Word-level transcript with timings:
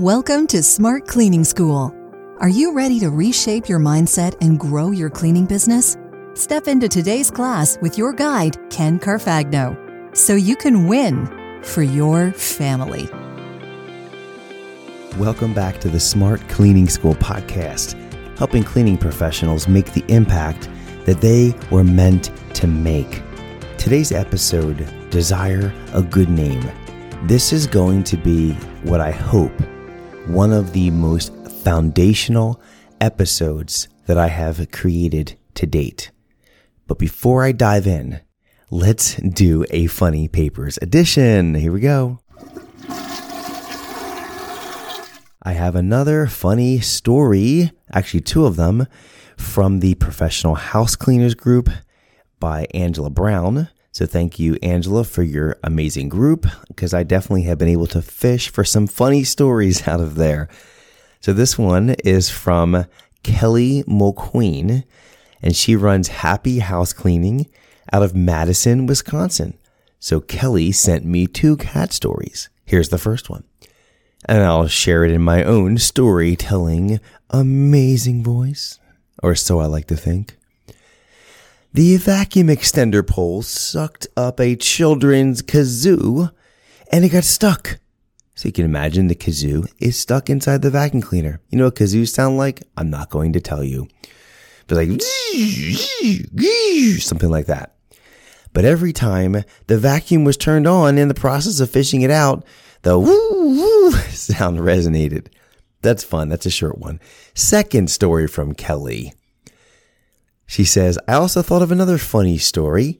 Welcome 0.00 0.46
to 0.46 0.62
Smart 0.62 1.06
Cleaning 1.06 1.44
School. 1.44 1.94
Are 2.38 2.48
you 2.48 2.72
ready 2.72 2.98
to 3.00 3.10
reshape 3.10 3.68
your 3.68 3.80
mindset 3.80 4.34
and 4.40 4.58
grow 4.58 4.92
your 4.92 5.10
cleaning 5.10 5.44
business? 5.44 5.98
Step 6.32 6.68
into 6.68 6.88
today's 6.88 7.30
class 7.30 7.76
with 7.82 7.98
your 7.98 8.14
guide, 8.14 8.56
Ken 8.70 8.98
Carfagno, 8.98 10.16
so 10.16 10.36
you 10.36 10.56
can 10.56 10.88
win 10.88 11.26
for 11.62 11.82
your 11.82 12.32
family. 12.32 13.10
Welcome 15.18 15.52
back 15.52 15.78
to 15.80 15.90
the 15.90 16.00
Smart 16.00 16.40
Cleaning 16.48 16.88
School 16.88 17.14
podcast, 17.16 17.92
helping 18.38 18.64
cleaning 18.64 18.96
professionals 18.96 19.68
make 19.68 19.92
the 19.92 20.04
impact 20.08 20.70
that 21.04 21.20
they 21.20 21.54
were 21.70 21.84
meant 21.84 22.30
to 22.54 22.66
make. 22.66 23.22
Today's 23.76 24.12
episode 24.12 25.10
Desire 25.10 25.70
a 25.92 26.02
Good 26.02 26.30
Name. 26.30 26.66
This 27.24 27.52
is 27.52 27.66
going 27.66 28.02
to 28.04 28.16
be 28.16 28.54
what 28.82 29.02
I 29.02 29.10
hope 29.10 29.52
one 30.32 30.52
of 30.52 30.72
the 30.72 30.90
most 30.92 31.34
foundational 31.64 32.60
episodes 33.00 33.88
that 34.06 34.16
I 34.16 34.28
have 34.28 34.70
created 34.70 35.36
to 35.54 35.66
date. 35.66 36.12
But 36.86 37.00
before 37.00 37.42
I 37.44 37.50
dive 37.50 37.88
in, 37.88 38.20
let's 38.70 39.16
do 39.16 39.64
a 39.70 39.88
funny 39.88 40.28
papers 40.28 40.78
edition. 40.80 41.56
Here 41.56 41.72
we 41.72 41.80
go. 41.80 42.20
I 45.42 45.52
have 45.52 45.74
another 45.74 46.28
funny 46.28 46.78
story, 46.78 47.72
actually, 47.92 48.20
two 48.20 48.46
of 48.46 48.54
them, 48.54 48.86
from 49.36 49.80
the 49.80 49.96
Professional 49.96 50.54
House 50.54 50.94
Cleaners 50.94 51.34
Group 51.34 51.70
by 52.38 52.68
Angela 52.72 53.10
Brown. 53.10 53.68
So 53.92 54.06
thank 54.06 54.38
you, 54.38 54.56
Angela, 54.62 55.04
for 55.04 55.22
your 55.22 55.56
amazing 55.64 56.08
group, 56.08 56.46
because 56.68 56.94
I 56.94 57.02
definitely 57.02 57.42
have 57.42 57.58
been 57.58 57.68
able 57.68 57.88
to 57.88 58.02
fish 58.02 58.50
for 58.50 58.64
some 58.64 58.86
funny 58.86 59.24
stories 59.36 59.88
out 59.88 60.00
of 60.00 60.14
there. 60.14 60.48
So 61.20 61.32
this 61.32 61.58
one 61.58 61.90
is 62.04 62.30
from 62.30 62.86
Kelly 63.22 63.82
Mulqueen, 63.84 64.84
and 65.42 65.54
she 65.56 65.76
runs 65.76 66.08
Happy 66.08 66.60
House 66.60 66.92
Cleaning 66.92 67.46
out 67.92 68.02
of 68.02 68.14
Madison, 68.14 68.86
Wisconsin. 68.86 69.58
So 69.98 70.20
Kelly 70.20 70.72
sent 70.72 71.04
me 71.04 71.26
two 71.26 71.56
cat 71.56 71.92
stories. 71.92 72.48
Here's 72.64 72.88
the 72.88 72.98
first 72.98 73.28
one. 73.28 73.44
And 74.26 74.42
I'll 74.42 74.68
share 74.68 75.04
it 75.04 75.10
in 75.10 75.22
my 75.22 75.42
own 75.44 75.78
storytelling 75.78 77.00
amazing 77.30 78.22
voice, 78.22 78.78
or 79.22 79.34
so 79.34 79.60
I 79.60 79.66
like 79.66 79.86
to 79.88 79.96
think. 79.96 80.36
The 81.72 81.98
vacuum 81.98 82.48
extender 82.48 83.06
pole 83.06 83.42
sucked 83.42 84.08
up 84.16 84.40
a 84.40 84.56
children's 84.56 85.40
kazoo 85.40 86.32
and 86.90 87.04
it 87.04 87.10
got 87.10 87.22
stuck. 87.22 87.78
So 88.34 88.48
you 88.48 88.52
can 88.52 88.64
imagine 88.64 89.06
the 89.06 89.14
kazoo 89.14 89.70
is 89.78 89.96
stuck 89.96 90.28
inside 90.28 90.62
the 90.62 90.70
vacuum 90.70 91.00
cleaner. 91.00 91.40
You 91.48 91.58
know 91.58 91.66
what 91.66 91.76
kazoos 91.76 92.08
sound 92.08 92.38
like? 92.38 92.64
I'm 92.76 92.90
not 92.90 93.10
going 93.10 93.32
to 93.34 93.40
tell 93.40 93.62
you. 93.62 93.86
But 94.66 94.78
like 94.78 95.00
something 97.00 97.30
like 97.30 97.46
that. 97.46 97.76
But 98.52 98.64
every 98.64 98.92
time 98.92 99.44
the 99.68 99.78
vacuum 99.78 100.24
was 100.24 100.36
turned 100.36 100.66
on 100.66 100.98
in 100.98 101.06
the 101.06 101.14
process 101.14 101.60
of 101.60 101.70
fishing 101.70 102.02
it 102.02 102.10
out, 102.10 102.44
the 102.82 102.98
woo 102.98 103.30
woo 103.30 103.92
sound 104.10 104.58
resonated. 104.58 105.28
That's 105.82 106.02
fun. 106.02 106.28
That's 106.30 106.46
a 106.46 106.50
short 106.50 106.78
one. 106.78 106.98
Second 107.34 107.92
story 107.92 108.26
from 108.26 108.54
Kelly. 108.54 109.12
She 110.50 110.64
says, 110.64 110.98
I 111.06 111.14
also 111.14 111.42
thought 111.42 111.62
of 111.62 111.70
another 111.70 111.96
funny 111.96 112.36
story. 112.36 112.98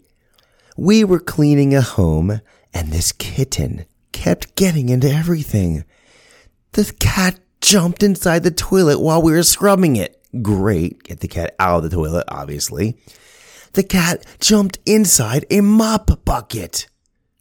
We 0.76 1.02
were 1.02 1.18
cleaning 1.18 1.74
a 1.74 1.80
home 1.80 2.42
and 2.72 2.92
this 2.92 3.10
kitten 3.10 3.86
kept 4.12 4.54
getting 4.54 4.88
into 4.88 5.10
everything. 5.10 5.84
The 6.74 6.94
cat 7.00 7.40
jumped 7.60 8.04
inside 8.04 8.44
the 8.44 8.52
toilet 8.52 9.00
while 9.00 9.20
we 9.20 9.32
were 9.32 9.42
scrubbing 9.42 9.96
it. 9.96 10.24
Great. 10.40 11.02
Get 11.02 11.18
the 11.18 11.26
cat 11.26 11.56
out 11.58 11.78
of 11.78 11.90
the 11.90 11.96
toilet, 11.96 12.22
obviously. 12.28 13.00
The 13.72 13.82
cat 13.82 14.24
jumped 14.38 14.78
inside 14.86 15.44
a 15.50 15.60
mop 15.60 16.24
bucket. 16.24 16.86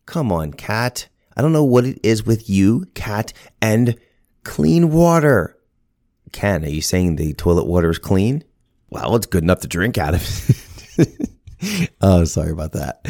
Come 0.08 0.32
on, 0.32 0.54
cat. 0.54 1.08
I 1.38 1.44
don't 1.44 1.54
know 1.54 1.64
what 1.64 1.86
it 1.86 2.00
is 2.02 2.26
with 2.26 2.50
you, 2.50 2.88
cat, 2.96 3.32
and 3.62 3.96
clean 4.44 4.90
water. 4.90 5.56
Ken, 6.32 6.66
are 6.66 6.70
you 6.70 6.82
saying 6.82 7.18
the 7.18 7.34
toilet 7.34 7.66
water 7.66 7.92
is 7.92 8.00
clean? 8.00 8.44
Well, 8.90 9.16
it's 9.16 9.28
good 9.28 9.44
enough 9.44 9.62
to 9.62 9.68
drink 9.68 9.98
out 9.98 10.16
of. 10.16 10.98
oh, 12.02 12.24
sorry 12.26 12.52
about 12.52 12.74
that. 12.74 13.06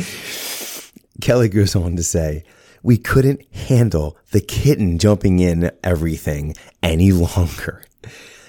Kelly 1.21 1.49
goes 1.49 1.75
on 1.75 1.95
to 1.95 2.03
say, 2.03 2.43
we 2.83 2.97
couldn't 2.97 3.41
handle 3.53 4.17
the 4.31 4.41
kitten 4.41 4.97
jumping 4.97 5.39
in 5.39 5.71
everything 5.83 6.55
any 6.81 7.11
longer. 7.11 7.83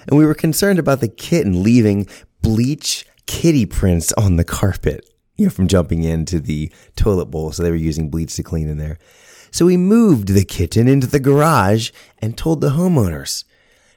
And 0.07 0.17
we 0.17 0.25
were 0.25 0.33
concerned 0.33 0.79
about 0.79 0.99
the 0.99 1.07
kitten 1.07 1.63
leaving 1.63 2.07
bleach 2.41 3.05
kitty 3.27 3.65
prints 3.65 4.11
on 4.13 4.35
the 4.35 4.43
carpet, 4.43 5.07
you 5.37 5.45
know, 5.45 5.51
from 5.51 5.67
jumping 5.67 6.03
into 6.03 6.39
the 6.39 6.71
toilet 6.95 7.25
bowl. 7.25 7.51
So 7.51 7.63
they 7.63 7.69
were 7.69 7.75
using 7.75 8.09
bleach 8.09 8.35
to 8.35 8.43
clean 8.43 8.67
in 8.67 8.77
there. 8.77 8.97
So 9.51 9.65
we 9.65 9.77
moved 9.77 10.29
the 10.29 10.45
kitten 10.45 10.87
into 10.87 11.07
the 11.07 11.19
garage 11.19 11.91
and 12.19 12.37
told 12.37 12.61
the 12.61 12.69
homeowners 12.69 13.43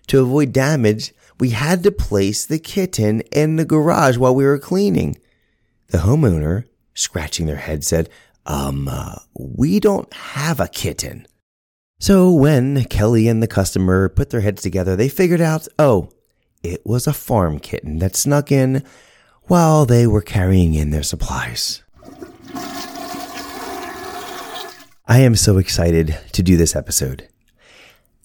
to 0.08 0.20
avoid 0.20 0.52
damage 0.52 1.14
we 1.38 1.50
had 1.50 1.82
to 1.82 1.92
place 1.92 2.46
the 2.46 2.58
kitten 2.58 3.20
in 3.32 3.56
the 3.56 3.64
garage 3.64 4.16
while 4.16 4.34
we 4.34 4.44
were 4.44 4.58
cleaning. 4.58 5.16
The 5.88 5.98
homeowner, 5.98 6.64
scratching 6.94 7.46
their 7.46 7.56
head, 7.56 7.84
said, 7.84 8.08
um, 8.46 8.88
uh, 8.88 9.16
we 9.34 9.80
don't 9.80 10.12
have 10.12 10.60
a 10.60 10.68
kitten. 10.68 11.26
So 11.98 12.30
when 12.30 12.84
Kelly 12.84 13.28
and 13.28 13.42
the 13.42 13.46
customer 13.46 14.08
put 14.08 14.30
their 14.30 14.40
heads 14.40 14.62
together, 14.62 14.96
they 14.96 15.08
figured 15.08 15.40
out, 15.40 15.66
oh, 15.78 16.10
it 16.62 16.84
was 16.84 17.06
a 17.06 17.12
farm 17.12 17.58
kitten 17.58 17.98
that 17.98 18.16
snuck 18.16 18.50
in 18.50 18.84
while 19.44 19.86
they 19.86 20.06
were 20.06 20.22
carrying 20.22 20.74
in 20.74 20.90
their 20.90 21.02
supplies. 21.02 21.82
I 25.06 25.18
am 25.20 25.36
so 25.36 25.58
excited 25.58 26.18
to 26.32 26.42
do 26.42 26.56
this 26.56 26.74
episode. 26.74 27.28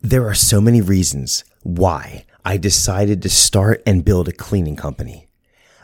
There 0.02 0.26
are 0.28 0.34
so 0.34 0.62
many 0.62 0.80
reasons 0.80 1.44
why 1.64 2.26
I 2.50 2.58
decided 2.58 3.22
to 3.22 3.30
start 3.30 3.84
and 3.86 4.04
build 4.04 4.28
a 4.28 4.32
cleaning 4.32 4.76
company. 4.76 5.28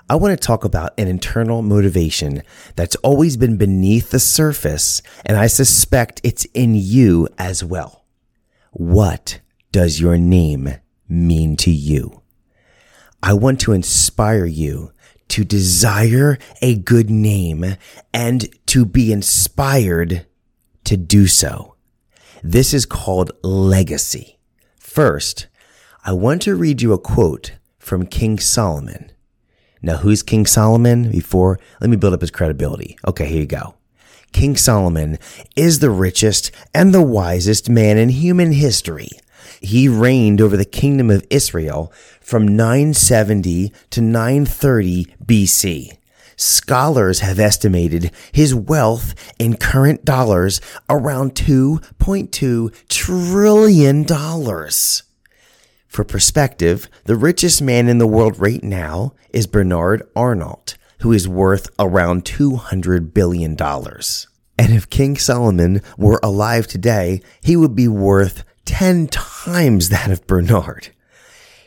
I 0.10 0.16
want 0.16 0.32
to 0.32 0.48
talk 0.48 0.66
about 0.66 0.96
an 0.98 1.08
internal 1.08 1.62
motivation 1.62 2.42
that's 2.76 2.96
always 3.04 3.38
been 3.38 3.56
beneath 3.56 4.10
the 4.10 4.20
surface, 4.20 5.04
and 5.28 5.38
I 5.38 5.46
suspect 5.46 6.22
it's 6.24 6.46
in 6.56 6.74
you 6.74 7.28
as 7.38 7.64
well. 7.64 8.04
What 8.72 9.42
does 9.72 10.02
your 10.02 10.18
name 10.18 10.74
mean 11.08 11.56
to 11.58 11.70
you? 11.70 12.24
I 13.22 13.34
want 13.34 13.60
to 13.60 13.74
inspire 13.74 14.48
you 14.48 14.92
to 15.28 15.46
desire 15.46 16.40
a 16.64 16.74
good 16.74 17.12
name 17.12 17.76
and 18.12 18.48
to 18.66 18.86
be 18.86 19.12
inspired 19.12 20.26
to 20.86 20.98
do 20.98 21.28
so. 21.28 21.76
This 22.42 22.74
is 22.74 22.88
called 22.88 23.34
legacy. 23.44 24.40
First, 24.80 25.46
I 26.08 26.12
want 26.12 26.44
to 26.44 26.54
read 26.54 26.84
you 26.84 26.94
a 26.94 27.00
quote 27.00 27.54
from 27.80 28.06
King 28.06 28.38
Solomon. 28.38 29.12
Now, 29.82 29.98
who's 29.98 30.22
King 30.22 30.46
Solomon? 30.46 31.10
Before, 31.10 31.60
let 31.82 31.90
me 31.90 31.98
build 31.98 32.14
up 32.14 32.22
his 32.22 32.30
credibility. 32.30 32.96
Okay, 33.08 33.26
here 33.26 33.40
you 33.40 33.48
go. 33.48 33.74
King 34.32 34.56
Solomon 34.56 35.18
is 35.56 35.80
the 35.80 35.90
richest 35.90 36.52
and 36.76 36.94
the 36.94 37.02
wisest 37.02 37.72
man 37.72 37.98
in 37.98 38.10
human 38.10 38.52
history. 38.52 39.10
He 39.62 39.88
reigned 39.88 40.42
over 40.42 40.56
the 40.56 40.64
kingdom 40.64 41.10
of 41.10 41.26
Israel 41.32 41.92
from 42.22 42.56
970 42.56 43.74
to 43.90 44.02
930 44.02 45.08
BC. 45.26 45.98
Scholars 46.36 47.22
have 47.22 47.40
estimated 47.40 48.12
his 48.32 48.54
wealth 48.54 49.16
in 49.40 49.58
current 49.58 50.06
dollars 50.06 50.62
around 50.88 51.34
$2.2 51.34 52.88
trillion. 52.90 54.06
For 55.96 56.04
perspective, 56.04 56.90
the 57.06 57.16
richest 57.16 57.62
man 57.62 57.88
in 57.88 58.00
the 58.00 58.06
world 58.06 58.38
right 58.38 58.62
now 58.62 59.14
is 59.30 59.48
Bernard 59.48 60.04
Arnault, 60.14 60.74
who 61.00 61.14
is 61.14 61.26
worth 61.26 61.70
around 61.80 62.26
$200 62.26 63.14
billion. 63.14 63.56
And 63.58 64.74
if 64.74 64.90
King 64.90 65.16
Solomon 65.16 65.82
were 65.98 66.20
alive 66.22 66.68
today, 66.68 67.22
he 67.42 67.56
would 67.56 67.78
be 67.78 67.88
worth 67.88 68.44
10 68.66 69.08
times 69.08 69.88
that 69.88 70.12
of 70.12 70.28
Bernard. 70.28 70.90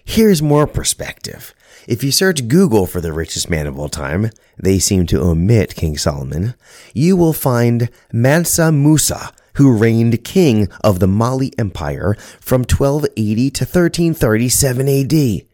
Here's 0.04 0.42
more 0.42 0.66
perspective. 0.66 1.54
If 1.86 2.04
you 2.04 2.12
search 2.12 2.48
Google 2.48 2.84
for 2.84 3.00
the 3.00 3.14
richest 3.14 3.48
man 3.48 3.66
of 3.66 3.78
all 3.78 3.88
time, 3.88 4.28
they 4.58 4.78
seem 4.78 5.06
to 5.06 5.22
omit 5.22 5.74
King 5.74 5.96
Solomon, 5.96 6.54
you 6.92 7.16
will 7.16 7.32
find 7.32 7.88
Mansa 8.12 8.70
Musa, 8.70 9.32
who 9.58 9.76
reigned 9.76 10.22
king 10.22 10.68
of 10.84 11.00
the 11.00 11.08
Mali 11.08 11.52
Empire 11.58 12.14
from 12.40 12.60
1280 12.60 13.50
to 13.50 13.64
1337 13.64 14.88
AD. 14.88 15.46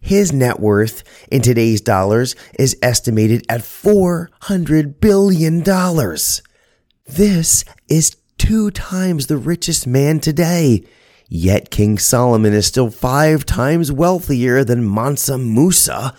His 0.00 0.32
net 0.32 0.60
worth 0.60 1.02
in 1.28 1.42
today's 1.42 1.80
dollars 1.80 2.36
is 2.56 2.78
estimated 2.82 3.44
at 3.48 3.62
$400 3.62 5.00
billion. 5.00 5.64
This 7.06 7.64
is 7.88 8.16
two 8.38 8.70
times 8.70 9.26
the 9.26 9.36
richest 9.36 9.88
man 9.88 10.20
today. 10.20 10.84
Yet 11.28 11.72
King 11.72 11.98
Solomon 11.98 12.52
is 12.52 12.68
still 12.68 12.90
five 12.90 13.44
times 13.44 13.90
wealthier 13.90 14.62
than 14.62 14.88
Mansa 14.88 15.36
Musa. 15.36 16.14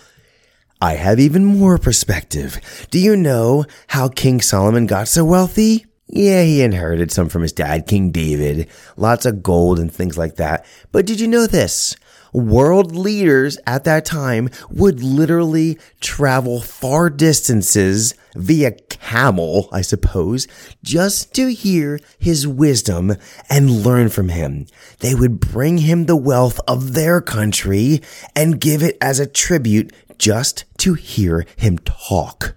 I 0.78 0.92
have 0.94 1.18
even 1.18 1.46
more 1.46 1.78
perspective. 1.78 2.60
Do 2.90 2.98
you 2.98 3.16
know 3.16 3.64
how 3.88 4.08
King 4.08 4.42
Solomon 4.42 4.84
got 4.84 5.08
so 5.08 5.24
wealthy? 5.24 5.86
Yeah, 6.12 6.42
he 6.42 6.62
inherited 6.62 7.12
some 7.12 7.28
from 7.28 7.42
his 7.42 7.52
dad, 7.52 7.86
King 7.86 8.10
David, 8.10 8.68
lots 8.96 9.24
of 9.26 9.44
gold 9.44 9.78
and 9.78 9.92
things 9.94 10.18
like 10.18 10.36
that. 10.36 10.66
But 10.90 11.06
did 11.06 11.20
you 11.20 11.28
know 11.28 11.46
this? 11.46 11.94
World 12.32 12.96
leaders 12.96 13.58
at 13.64 13.84
that 13.84 14.04
time 14.04 14.50
would 14.70 15.04
literally 15.04 15.78
travel 16.00 16.60
far 16.60 17.10
distances 17.10 18.14
via 18.34 18.72
camel, 18.72 19.68
I 19.70 19.82
suppose, 19.82 20.48
just 20.82 21.32
to 21.34 21.46
hear 21.46 22.00
his 22.18 22.46
wisdom 22.46 23.14
and 23.48 23.84
learn 23.84 24.08
from 24.08 24.30
him. 24.30 24.66
They 24.98 25.14
would 25.14 25.38
bring 25.38 25.78
him 25.78 26.06
the 26.06 26.16
wealth 26.16 26.60
of 26.66 26.94
their 26.94 27.20
country 27.20 28.02
and 28.34 28.60
give 28.60 28.82
it 28.82 28.96
as 29.00 29.20
a 29.20 29.26
tribute 29.28 29.92
just 30.18 30.64
to 30.78 30.94
hear 30.94 31.46
him 31.56 31.78
talk. 31.78 32.56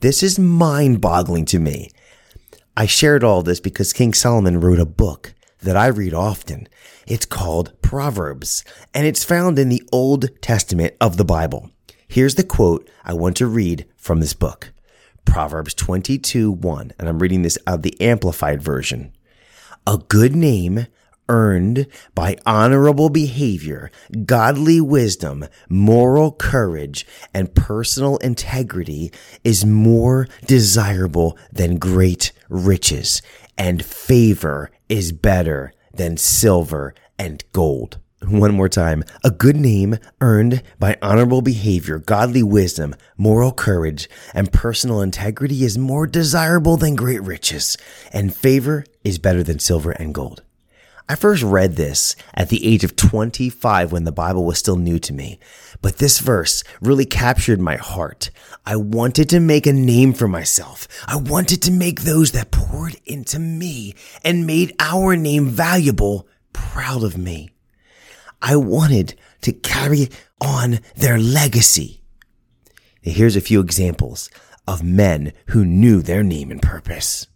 This 0.00 0.20
is 0.24 0.36
mind 0.36 1.00
boggling 1.00 1.44
to 1.46 1.60
me. 1.60 1.90
I 2.74 2.86
shared 2.86 3.22
all 3.22 3.42
this 3.42 3.60
because 3.60 3.92
King 3.92 4.14
Solomon 4.14 4.58
wrote 4.58 4.78
a 4.78 4.86
book 4.86 5.34
that 5.60 5.76
I 5.76 5.88
read 5.88 6.14
often. 6.14 6.68
It's 7.06 7.26
called 7.26 7.72
Proverbs, 7.82 8.64
and 8.94 9.06
it's 9.06 9.24
found 9.24 9.58
in 9.58 9.68
the 9.68 9.86
Old 9.92 10.40
Testament 10.40 10.94
of 10.98 11.18
the 11.18 11.24
Bible. 11.24 11.70
Here's 12.08 12.36
the 12.36 12.44
quote 12.44 12.88
I 13.04 13.12
want 13.12 13.36
to 13.36 13.46
read 13.46 13.84
from 13.96 14.20
this 14.20 14.32
book. 14.32 14.72
Proverbs 15.26 15.74
22 15.74 16.50
1, 16.50 16.92
and 16.98 17.08
I'm 17.10 17.18
reading 17.18 17.42
this 17.42 17.58
out 17.66 17.76
of 17.76 17.82
the 17.82 18.00
Amplified 18.00 18.62
Version. 18.62 19.12
A 19.86 19.98
good 19.98 20.34
name 20.34 20.86
earned 21.28 21.86
by 22.14 22.36
honorable 22.46 23.10
behavior, 23.10 23.90
godly 24.24 24.80
wisdom, 24.80 25.46
moral 25.68 26.32
courage, 26.32 27.06
and 27.34 27.54
personal 27.54 28.16
integrity 28.18 29.12
is 29.44 29.64
more 29.64 30.26
desirable 30.46 31.36
than 31.52 31.78
great 31.78 32.32
riches, 32.52 33.22
and 33.56 33.84
favor 33.84 34.70
is 34.88 35.12
better 35.12 35.72
than 35.92 36.16
silver 36.16 36.94
and 37.18 37.42
gold. 37.52 37.98
One 38.28 38.54
more 38.54 38.68
time. 38.68 39.02
A 39.24 39.30
good 39.30 39.56
name 39.56 39.98
earned 40.20 40.62
by 40.78 40.96
honorable 41.02 41.42
behavior, 41.42 41.98
godly 41.98 42.42
wisdom, 42.42 42.94
moral 43.16 43.52
courage, 43.52 44.08
and 44.34 44.52
personal 44.52 45.00
integrity 45.00 45.64
is 45.64 45.76
more 45.76 46.06
desirable 46.06 46.76
than 46.76 46.94
great 46.94 47.22
riches, 47.22 47.76
and 48.12 48.34
favor 48.34 48.84
is 49.02 49.18
better 49.18 49.42
than 49.42 49.58
silver 49.58 49.90
and 49.92 50.14
gold. 50.14 50.42
I 51.08 51.14
first 51.14 51.42
read 51.42 51.76
this 51.76 52.16
at 52.32 52.48
the 52.48 52.66
age 52.66 52.84
of 52.84 52.96
25 52.96 53.92
when 53.92 54.04
the 54.04 54.12
Bible 54.12 54.44
was 54.44 54.58
still 54.58 54.76
new 54.76 54.98
to 55.00 55.12
me, 55.12 55.38
but 55.80 55.98
this 55.98 56.20
verse 56.20 56.62
really 56.80 57.04
captured 57.04 57.60
my 57.60 57.76
heart. 57.76 58.30
I 58.64 58.76
wanted 58.76 59.28
to 59.30 59.40
make 59.40 59.66
a 59.66 59.72
name 59.72 60.12
for 60.12 60.28
myself. 60.28 60.86
I 61.06 61.16
wanted 61.16 61.60
to 61.62 61.72
make 61.72 62.02
those 62.02 62.32
that 62.32 62.50
poured 62.50 62.96
into 63.04 63.38
me 63.38 63.94
and 64.24 64.46
made 64.46 64.74
our 64.78 65.16
name 65.16 65.48
valuable 65.48 66.28
proud 66.52 67.02
of 67.02 67.18
me. 67.18 67.50
I 68.40 68.56
wanted 68.56 69.14
to 69.42 69.52
carry 69.52 70.08
on 70.40 70.80
their 70.96 71.18
legacy. 71.18 72.02
Here's 73.00 73.36
a 73.36 73.40
few 73.40 73.60
examples 73.60 74.30
of 74.66 74.82
men 74.82 75.32
who 75.48 75.64
knew 75.64 76.02
their 76.02 76.22
name 76.22 76.50
and 76.50 76.62
purpose. 76.62 77.26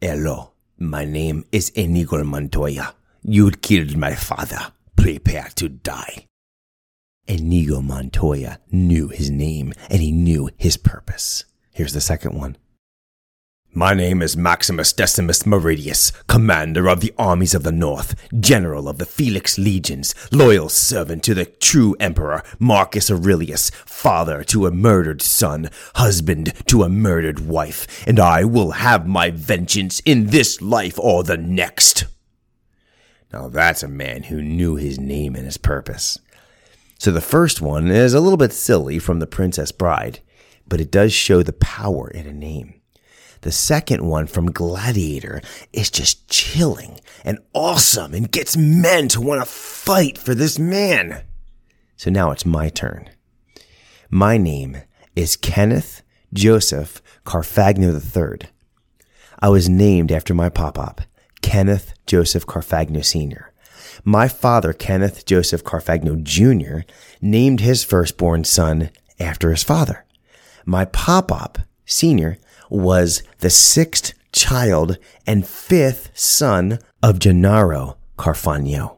Hello, 0.00 0.52
my 0.78 1.04
name 1.04 1.44
is 1.52 1.70
Inigo 1.70 2.22
Montoya. 2.24 2.94
You 3.24 3.52
killed 3.52 3.96
my 3.96 4.16
father. 4.16 4.72
Prepare 4.96 5.48
to 5.54 5.68
die. 5.68 6.26
Inigo 7.28 7.80
Montoya 7.80 8.58
knew 8.72 9.08
his 9.08 9.30
name 9.30 9.72
and 9.88 10.02
he 10.02 10.10
knew 10.10 10.50
his 10.56 10.76
purpose. 10.76 11.44
Here's 11.72 11.92
the 11.92 12.00
second 12.00 12.36
one. 12.36 12.56
My 13.72 13.94
name 13.94 14.22
is 14.22 14.36
Maximus 14.36 14.92
Decimus 14.92 15.44
Meridius, 15.44 16.12
commander 16.26 16.88
of 16.88 17.00
the 17.00 17.14
armies 17.16 17.54
of 17.54 17.62
the 17.62 17.70
North, 17.70 18.16
general 18.40 18.88
of 18.88 18.98
the 18.98 19.06
Felix 19.06 19.56
legions, 19.56 20.16
loyal 20.32 20.68
servant 20.68 21.22
to 21.22 21.32
the 21.32 21.46
true 21.46 21.96
emperor 22.00 22.42
Marcus 22.58 23.08
Aurelius, 23.08 23.70
father 23.70 24.42
to 24.44 24.66
a 24.66 24.72
murdered 24.72 25.22
son, 25.22 25.70
husband 25.94 26.52
to 26.66 26.82
a 26.82 26.88
murdered 26.88 27.46
wife, 27.46 28.04
and 28.06 28.18
I 28.18 28.44
will 28.44 28.72
have 28.72 29.06
my 29.06 29.30
vengeance 29.30 30.00
in 30.00 30.26
this 30.26 30.60
life 30.60 30.98
or 30.98 31.22
the 31.22 31.38
next. 31.38 32.11
Now 33.32 33.48
that's 33.48 33.82
a 33.82 33.88
man 33.88 34.24
who 34.24 34.42
knew 34.42 34.76
his 34.76 34.98
name 34.98 35.34
and 35.34 35.44
his 35.44 35.56
purpose. 35.56 36.18
So 36.98 37.10
the 37.10 37.20
first 37.20 37.60
one 37.60 37.90
is 37.90 38.14
a 38.14 38.20
little 38.20 38.36
bit 38.36 38.52
silly 38.52 38.98
from 38.98 39.18
The 39.18 39.26
Princess 39.26 39.72
Bride, 39.72 40.20
but 40.68 40.80
it 40.80 40.90
does 40.90 41.12
show 41.12 41.42
the 41.42 41.52
power 41.52 42.08
in 42.08 42.26
a 42.26 42.32
name. 42.32 42.74
The 43.40 43.50
second 43.50 44.06
one 44.06 44.28
from 44.28 44.52
Gladiator 44.52 45.42
is 45.72 45.90
just 45.90 46.28
chilling 46.28 47.00
and 47.24 47.40
awesome 47.52 48.14
and 48.14 48.30
gets 48.30 48.56
men 48.56 49.08
to 49.08 49.20
want 49.20 49.42
to 49.42 49.50
fight 49.50 50.16
for 50.16 50.34
this 50.34 50.60
man. 50.60 51.24
So 51.96 52.10
now 52.10 52.30
it's 52.30 52.46
my 52.46 52.68
turn. 52.68 53.10
My 54.10 54.36
name 54.36 54.76
is 55.16 55.36
Kenneth 55.36 56.02
Joseph 56.32 57.02
Carfagno 57.24 57.92
III. 57.92 58.48
I 59.40 59.48
was 59.48 59.68
named 59.68 60.12
after 60.12 60.34
my 60.34 60.48
pop-up, 60.48 61.00
Kenneth 61.42 61.92
Joseph 62.06 62.46
Carfagno 62.46 63.04
Sr. 63.04 63.52
My 64.04 64.26
father, 64.26 64.72
Kenneth 64.72 65.26
Joseph 65.26 65.64
Carfagno 65.64 66.22
Jr., 66.22 66.86
named 67.20 67.60
his 67.60 67.84
firstborn 67.84 68.44
son 68.44 68.90
after 69.20 69.50
his 69.50 69.62
father. 69.62 70.04
My 70.64 70.86
pop-up, 70.86 71.58
Sr., 71.84 72.38
was 72.70 73.22
the 73.38 73.50
sixth 73.50 74.14
child 74.32 74.98
and 75.26 75.46
fifth 75.46 76.10
son 76.14 76.78
of 77.02 77.18
Gennaro 77.18 77.98
Carfagno. 78.16 78.96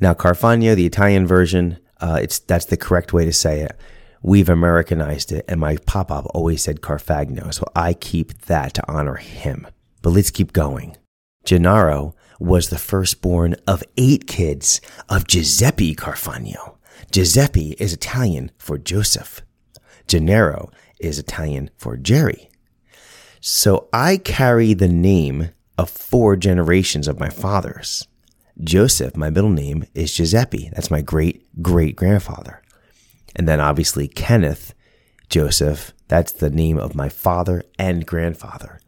Now, 0.00 0.14
Carfagno, 0.14 0.74
the 0.74 0.86
Italian 0.86 1.26
version, 1.26 1.78
uh, 2.00 2.18
it's 2.22 2.38
that's 2.38 2.66
the 2.66 2.76
correct 2.76 3.12
way 3.12 3.24
to 3.24 3.32
say 3.32 3.60
it. 3.60 3.78
We've 4.22 4.48
Americanized 4.48 5.32
it, 5.32 5.44
and 5.48 5.60
my 5.60 5.78
pop-up 5.86 6.26
always 6.34 6.62
said 6.62 6.82
Carfagno, 6.82 7.54
so 7.54 7.64
I 7.74 7.94
keep 7.94 8.38
that 8.42 8.74
to 8.74 8.90
honor 8.90 9.16
him. 9.16 9.66
But 10.02 10.10
let's 10.10 10.30
keep 10.30 10.52
going. 10.52 10.96
Gennaro 11.44 12.14
was 12.38 12.68
the 12.68 12.78
firstborn 12.78 13.54
of 13.66 13.82
eight 13.96 14.26
kids 14.26 14.80
of 15.08 15.26
Giuseppe 15.26 15.94
Carfagno. 15.94 16.76
Giuseppe 17.10 17.72
is 17.78 17.92
Italian 17.92 18.50
for 18.58 18.78
Joseph. 18.78 19.42
Gennaro 20.06 20.70
is 20.98 21.18
Italian 21.18 21.70
for 21.76 21.96
Jerry. 21.96 22.50
So 23.40 23.88
I 23.92 24.16
carry 24.18 24.74
the 24.74 24.88
name 24.88 25.50
of 25.78 25.88
four 25.88 26.36
generations 26.36 27.08
of 27.08 27.18
my 27.18 27.30
fathers. 27.30 28.06
Joseph, 28.62 29.16
my 29.16 29.30
middle 29.30 29.50
name, 29.50 29.86
is 29.94 30.12
Giuseppe. 30.12 30.70
That's 30.74 30.90
my 30.90 31.00
great 31.00 31.46
great 31.62 31.96
grandfather. 31.96 32.62
And 33.34 33.48
then 33.48 33.60
obviously 33.60 34.08
Kenneth 34.08 34.74
Joseph, 35.30 35.92
that's 36.08 36.32
the 36.32 36.50
name 36.50 36.76
of 36.76 36.96
my 36.96 37.08
father 37.08 37.62
and 37.78 38.04
grandfather. 38.04 38.79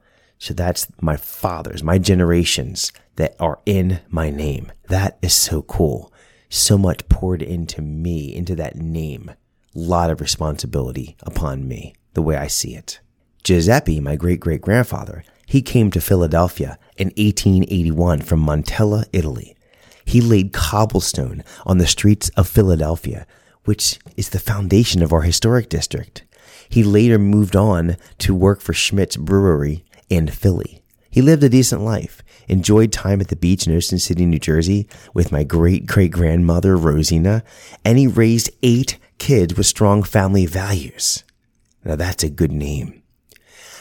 So 0.43 0.53
that's 0.55 0.89
my 1.01 1.17
fathers, 1.17 1.85
my 1.85 1.99
generations 1.99 2.91
that 3.15 3.37
are 3.39 3.61
in 3.65 4.01
my 4.09 4.29
name. 4.29 4.73
That 4.89 5.17
is 5.23 5.33
so 5.35 5.63
cool. 5.63 6.13
So 6.49 6.77
much 6.77 7.09
poured 7.09 7.43
into 7.43 7.81
me, 7.81 8.35
into 8.35 8.57
that 8.57 8.75
name. 8.75 9.31
A 9.31 9.37
lot 9.79 10.11
of 10.11 10.21
responsibility 10.21 11.17
upon 11.23 11.69
me, 11.69 11.95
the 12.15 12.23
way 12.23 12.35
I 12.35 12.49
see 12.49 12.75
it. 12.75 12.99
Giuseppe, 13.45 14.01
my 14.01 14.17
great 14.17 14.41
great 14.41 14.63
grandfather, 14.63 15.23
he 15.47 15.63
came 15.63 15.93
to 15.93 16.01
Philadelphia 16.01 16.77
in 16.97 17.13
1881 17.17 18.23
from 18.23 18.45
Montella, 18.45 19.05
Italy. 19.13 19.57
He 20.05 20.21
laid 20.21 20.53
cobblestone 20.53 21.45
on 21.65 21.79
the 21.79 21.87
streets 21.87 22.31
of 22.31 22.49
Philadelphia, 22.49 23.29
which 23.65 24.01
is 24.17 24.31
the 24.31 24.41
foundation 24.41 25.05
of 25.05 25.13
our 25.13 25.23
historic 25.23 25.69
district. 25.69 26.25
He 26.69 26.83
later 26.83 27.21
moved 27.21 27.55
on 27.55 27.97
to 28.19 28.35
work 28.35 28.61
for 28.61 28.73
Schmidt's 28.73 29.17
Brewery 29.17 29.85
in 30.13 30.29
Philly. 30.29 30.83
He 31.11 31.23
lived 31.23 31.43
a 31.43 31.49
decent 31.49 31.81
life, 31.81 32.23
enjoyed 32.49 32.93
time 32.93 33.21
at 33.21 33.29
the 33.29 33.37
beach 33.37 33.67
in 33.67 33.75
Ocean 33.75 33.99
City, 33.99 34.27
New 34.27 34.39
Jersey 34.39 34.87
with 35.15 35.33
my 35.33 35.43
great 35.43 35.87
great 35.87 36.11
grandmother, 36.11 36.77
Rosina, 36.77 37.43
and 37.85 37.99
he 37.99 38.07
raised 38.07 38.51
eight 38.63 38.99
kids 39.19 39.57
with 39.57 39.67
strong 39.67 40.03
family 40.03 40.45
values. 40.45 41.25
Now 41.85 41.97
that's 41.97 42.23
a 42.23 42.31
good 42.31 42.53
name. 42.53 43.03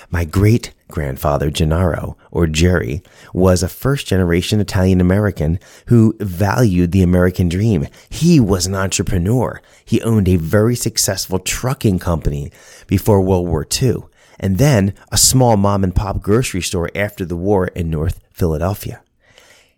My 0.10 0.26
great 0.26 0.74
grandfather, 0.90 1.50
Gennaro, 1.50 2.18
or 2.32 2.48
Jerry, 2.48 3.02
was 3.34 3.64
a 3.64 3.70
first 3.70 4.08
generation 4.08 4.60
Italian 4.60 5.00
American 5.00 5.58
who 5.88 6.16
valued 6.20 6.92
the 6.92 7.02
American 7.02 7.48
dream. 7.48 7.88
He 8.10 8.40
was 8.40 8.68
an 8.68 8.76
entrepreneur. 8.76 9.62
He 9.86 10.02
owned 10.02 10.28
a 10.28 10.36
very 10.36 10.76
successful 10.76 11.40
trucking 11.40 12.00
company 12.00 12.52
before 12.88 13.22
World 13.22 13.48
War 13.48 13.66
II, 13.82 14.04
and 14.42 14.58
then 14.58 14.94
a 15.12 15.18
small 15.18 15.56
mom 15.56 15.86
and 15.86 15.96
pop 15.96 16.20
grocery 16.22 16.62
store 16.62 16.90
after 16.94 17.24
the 17.24 17.38
war 17.38 17.68
in 17.68 17.90
North 17.90 18.20
Philadelphia. 18.34 19.02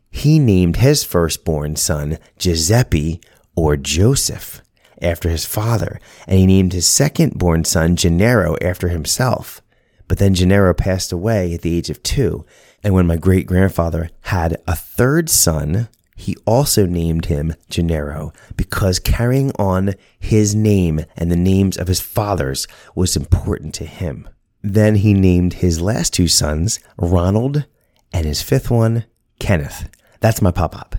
he 0.10 0.38
named 0.39 0.77
his 0.77 1.03
firstborn 1.03 1.75
son 1.75 2.17
Giuseppe 2.38 3.20
or 3.55 3.75
Joseph 3.75 4.62
after 5.01 5.27
his 5.27 5.43
father, 5.46 6.00
and 6.27 6.39
he 6.39 6.46
named 6.46 6.72
his 6.74 6.88
second 6.88 7.38
born 7.38 7.63
son 7.65 7.96
Gennaro 7.96 8.55
after 8.62 8.89
himself. 8.89 9.60
But 10.08 10.20
then 10.20 10.36
Gennaro 10.36 10.74
passed 10.75 11.12
away 11.12 11.53
at 11.53 11.62
the 11.62 11.75
age 11.75 11.89
of 11.89 12.03
two, 12.03 12.46
and 12.84 12.93
when 12.93 13.08
my 13.08 13.17
great 13.17 13.48
grandfather 13.48 14.12
had 14.22 14.58
a 14.67 14.75
third 14.75 15.29
son, 15.29 15.89
he 16.15 16.38
also 16.46 16.86
named 16.86 17.25
him 17.25 17.55
Gennaro 17.70 18.34
because 18.55 19.00
carrying 19.00 19.51
on 19.58 19.96
his 20.20 20.53
name 20.53 21.01
and 21.17 21.32
the 21.32 21.36
names 21.36 21.75
of 21.75 21.88
his 21.88 22.00
fathers 22.00 22.67
was 22.93 23.15
important 23.15 23.74
to 23.75 23.86
him. 23.86 24.29
Then 24.63 24.96
he 24.96 25.13
named 25.13 25.55
his 25.55 25.82
last 25.82 26.13
two 26.13 26.29
sons 26.29 26.79
Ronald 26.98 27.65
and 28.13 28.25
his 28.25 28.41
fifth 28.41 28.72
one 28.72 29.03
Kenneth. 29.38 29.89
That's 30.22 30.41
my 30.41 30.51
pop 30.51 30.75
up. 30.75 30.96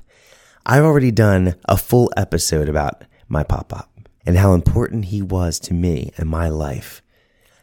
I've 0.67 0.85
already 0.85 1.11
done 1.11 1.55
a 1.67 1.79
full 1.79 2.13
episode 2.17 2.69
about 2.69 3.05
my 3.27 3.43
pop 3.43 3.73
up 3.73 3.91
and 4.27 4.37
how 4.37 4.53
important 4.53 5.07
he 5.07 5.23
was 5.23 5.59
to 5.61 5.75
me 5.75 6.11
and 6.19 6.29
my 6.29 6.49
life. 6.49 7.03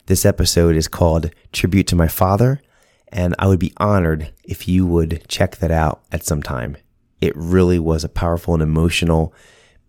This 0.08 0.26
episode 0.26 0.76
is 0.76 0.88
called 0.88 1.30
Tribute 1.52 1.88
to 1.88 1.96
My 1.96 2.08
Father, 2.08 2.62
and 3.10 3.36
I 3.38 3.48
would 3.48 3.60
be 3.60 3.74
honored 3.78 4.34
if 4.44 4.68
you 4.68 4.88
would 4.88 5.24
check 5.28 5.58
that 5.58 5.72
out 5.72 6.04
at 6.12 6.26
some 6.26 6.42
time. 6.42 6.78
It 7.20 7.34
really 7.36 7.78
was 7.78 8.04
a 8.04 8.10
powerful 8.10 8.56
and 8.56 8.64
emotional 8.64 9.34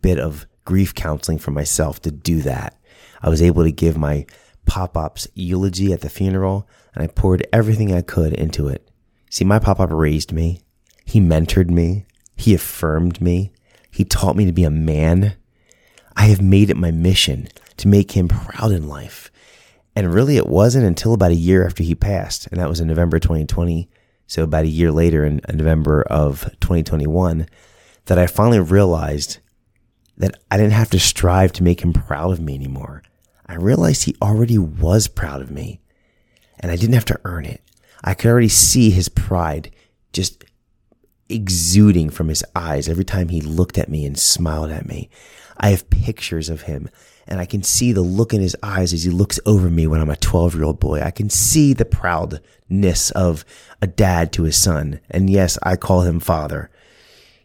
bit 0.02 0.18
of 0.18 0.46
grief 0.66 0.94
counseling 0.94 1.38
for 1.38 1.52
myself 1.52 2.00
to 2.02 2.10
do 2.10 2.42
that. 2.42 2.78
I 3.22 3.30
was 3.30 3.40
able 3.40 3.64
to 3.64 3.72
give 3.72 3.96
my 3.96 4.26
pop 4.66 4.96
up's 4.96 5.28
eulogy 5.34 5.92
at 5.92 6.00
the 6.00 6.10
funeral, 6.10 6.68
and 6.94 7.02
I 7.02 7.06
poured 7.06 7.46
everything 7.52 7.92
I 7.92 8.02
could 8.02 8.32
into 8.32 8.68
it. 8.68 8.88
See, 9.30 9.44
my 9.44 9.58
pop 9.58 9.80
up 9.80 9.90
raised 9.90 10.32
me, 10.32 10.60
he 11.04 11.20
mentored 11.20 11.70
me, 11.70 12.06
he 12.36 12.54
affirmed 12.54 13.20
me, 13.20 13.52
he 13.90 14.04
taught 14.04 14.36
me 14.36 14.46
to 14.46 14.52
be 14.52 14.64
a 14.64 14.70
man. 14.70 15.36
I 16.16 16.26
have 16.26 16.42
made 16.42 16.70
it 16.70 16.76
my 16.76 16.90
mission 16.90 17.48
to 17.78 17.88
make 17.88 18.12
him 18.12 18.28
proud 18.28 18.72
in 18.72 18.88
life. 18.88 19.30
And 19.94 20.12
really, 20.12 20.36
it 20.36 20.46
wasn't 20.46 20.86
until 20.86 21.12
about 21.12 21.30
a 21.30 21.36
year 21.36 21.66
after 21.66 21.82
he 21.82 21.94
passed, 21.94 22.46
and 22.46 22.60
that 22.60 22.68
was 22.68 22.80
in 22.80 22.88
November 22.88 23.18
2020. 23.18 23.88
So, 24.26 24.44
about 24.44 24.64
a 24.64 24.68
year 24.68 24.90
later, 24.90 25.24
in 25.24 25.42
November 25.52 26.02
of 26.02 26.44
2021, 26.60 27.46
that 28.06 28.18
I 28.18 28.26
finally 28.26 28.60
realized 28.60 29.38
that 30.16 30.36
I 30.50 30.56
didn't 30.56 30.72
have 30.72 30.90
to 30.90 30.98
strive 30.98 31.52
to 31.52 31.62
make 31.62 31.82
him 31.82 31.92
proud 31.92 32.32
of 32.32 32.40
me 32.40 32.54
anymore. 32.54 33.02
I 33.46 33.54
realized 33.54 34.04
he 34.04 34.16
already 34.22 34.58
was 34.58 35.08
proud 35.08 35.40
of 35.40 35.50
me, 35.50 35.80
and 36.60 36.70
I 36.70 36.76
didn't 36.76 36.94
have 36.94 37.04
to 37.06 37.20
earn 37.24 37.44
it. 37.44 37.62
I 38.04 38.14
could 38.14 38.30
already 38.30 38.48
see 38.48 38.90
his 38.90 39.08
pride 39.08 39.70
just 40.12 40.44
exuding 41.28 42.10
from 42.10 42.28
his 42.28 42.44
eyes 42.54 42.88
every 42.88 43.04
time 43.04 43.28
he 43.28 43.40
looked 43.40 43.78
at 43.78 43.88
me 43.88 44.04
and 44.04 44.18
smiled 44.18 44.70
at 44.70 44.86
me. 44.86 45.08
I 45.56 45.70
have 45.70 45.90
pictures 45.90 46.48
of 46.48 46.62
him 46.62 46.88
and 47.26 47.40
I 47.40 47.46
can 47.46 47.62
see 47.62 47.92
the 47.92 48.02
look 48.02 48.34
in 48.34 48.40
his 48.40 48.56
eyes 48.62 48.92
as 48.92 49.04
he 49.04 49.10
looks 49.10 49.38
over 49.46 49.70
me 49.70 49.86
when 49.86 50.00
I'm 50.00 50.10
a 50.10 50.16
12 50.16 50.54
year 50.54 50.64
old 50.64 50.80
boy. 50.80 51.00
I 51.00 51.10
can 51.10 51.30
see 51.30 51.72
the 51.72 51.84
proudness 51.84 53.10
of 53.12 53.44
a 53.80 53.86
dad 53.86 54.32
to 54.34 54.42
his 54.42 54.56
son. 54.56 55.00
And 55.10 55.30
yes, 55.30 55.58
I 55.62 55.76
call 55.76 56.02
him 56.02 56.20
father. 56.20 56.70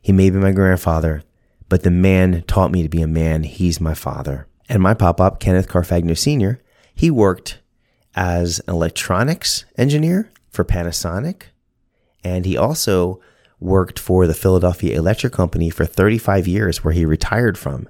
He 0.01 0.11
may 0.11 0.29
be 0.29 0.37
my 0.37 0.51
grandfather, 0.51 1.23
but 1.69 1.83
the 1.83 1.91
man 1.91 2.43
taught 2.47 2.71
me 2.71 2.81
to 2.83 2.89
be 2.89 3.01
a 3.01 3.07
man. 3.07 3.43
He's 3.43 3.79
my 3.79 3.93
father. 3.93 4.47
And 4.69 4.81
my 4.81 4.93
pop 4.93 5.21
up, 5.21 5.39
Kenneth 5.39 5.67
Carfagno 5.67 6.17
Sr., 6.17 6.61
he 6.93 7.11
worked 7.11 7.59
as 8.15 8.59
an 8.67 8.73
electronics 8.73 9.65
engineer 9.77 10.29
for 10.49 10.65
Panasonic. 10.65 11.43
And 12.23 12.45
he 12.45 12.57
also 12.57 13.21
worked 13.59 13.99
for 13.99 14.27
the 14.27 14.33
Philadelphia 14.33 14.97
Electric 14.97 15.33
Company 15.33 15.69
for 15.69 15.85
35 15.85 16.47
years, 16.47 16.83
where 16.83 16.93
he 16.93 17.05
retired 17.05 17.57
from. 17.57 17.87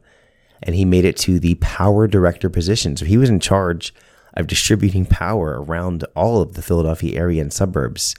And 0.61 0.75
he 0.75 0.85
made 0.85 1.05
it 1.05 1.17
to 1.17 1.39
the 1.39 1.55
power 1.55 2.07
director 2.07 2.49
position. 2.49 2.97
So 2.97 3.05
he 3.05 3.17
was 3.17 3.29
in 3.29 3.39
charge 3.39 3.93
of 4.33 4.47
distributing 4.47 5.05
power 5.05 5.61
around 5.61 6.03
all 6.15 6.41
of 6.41 6.53
the 6.53 6.61
Philadelphia 6.61 7.17
area 7.17 7.41
and 7.41 7.51
suburbs 7.51 8.15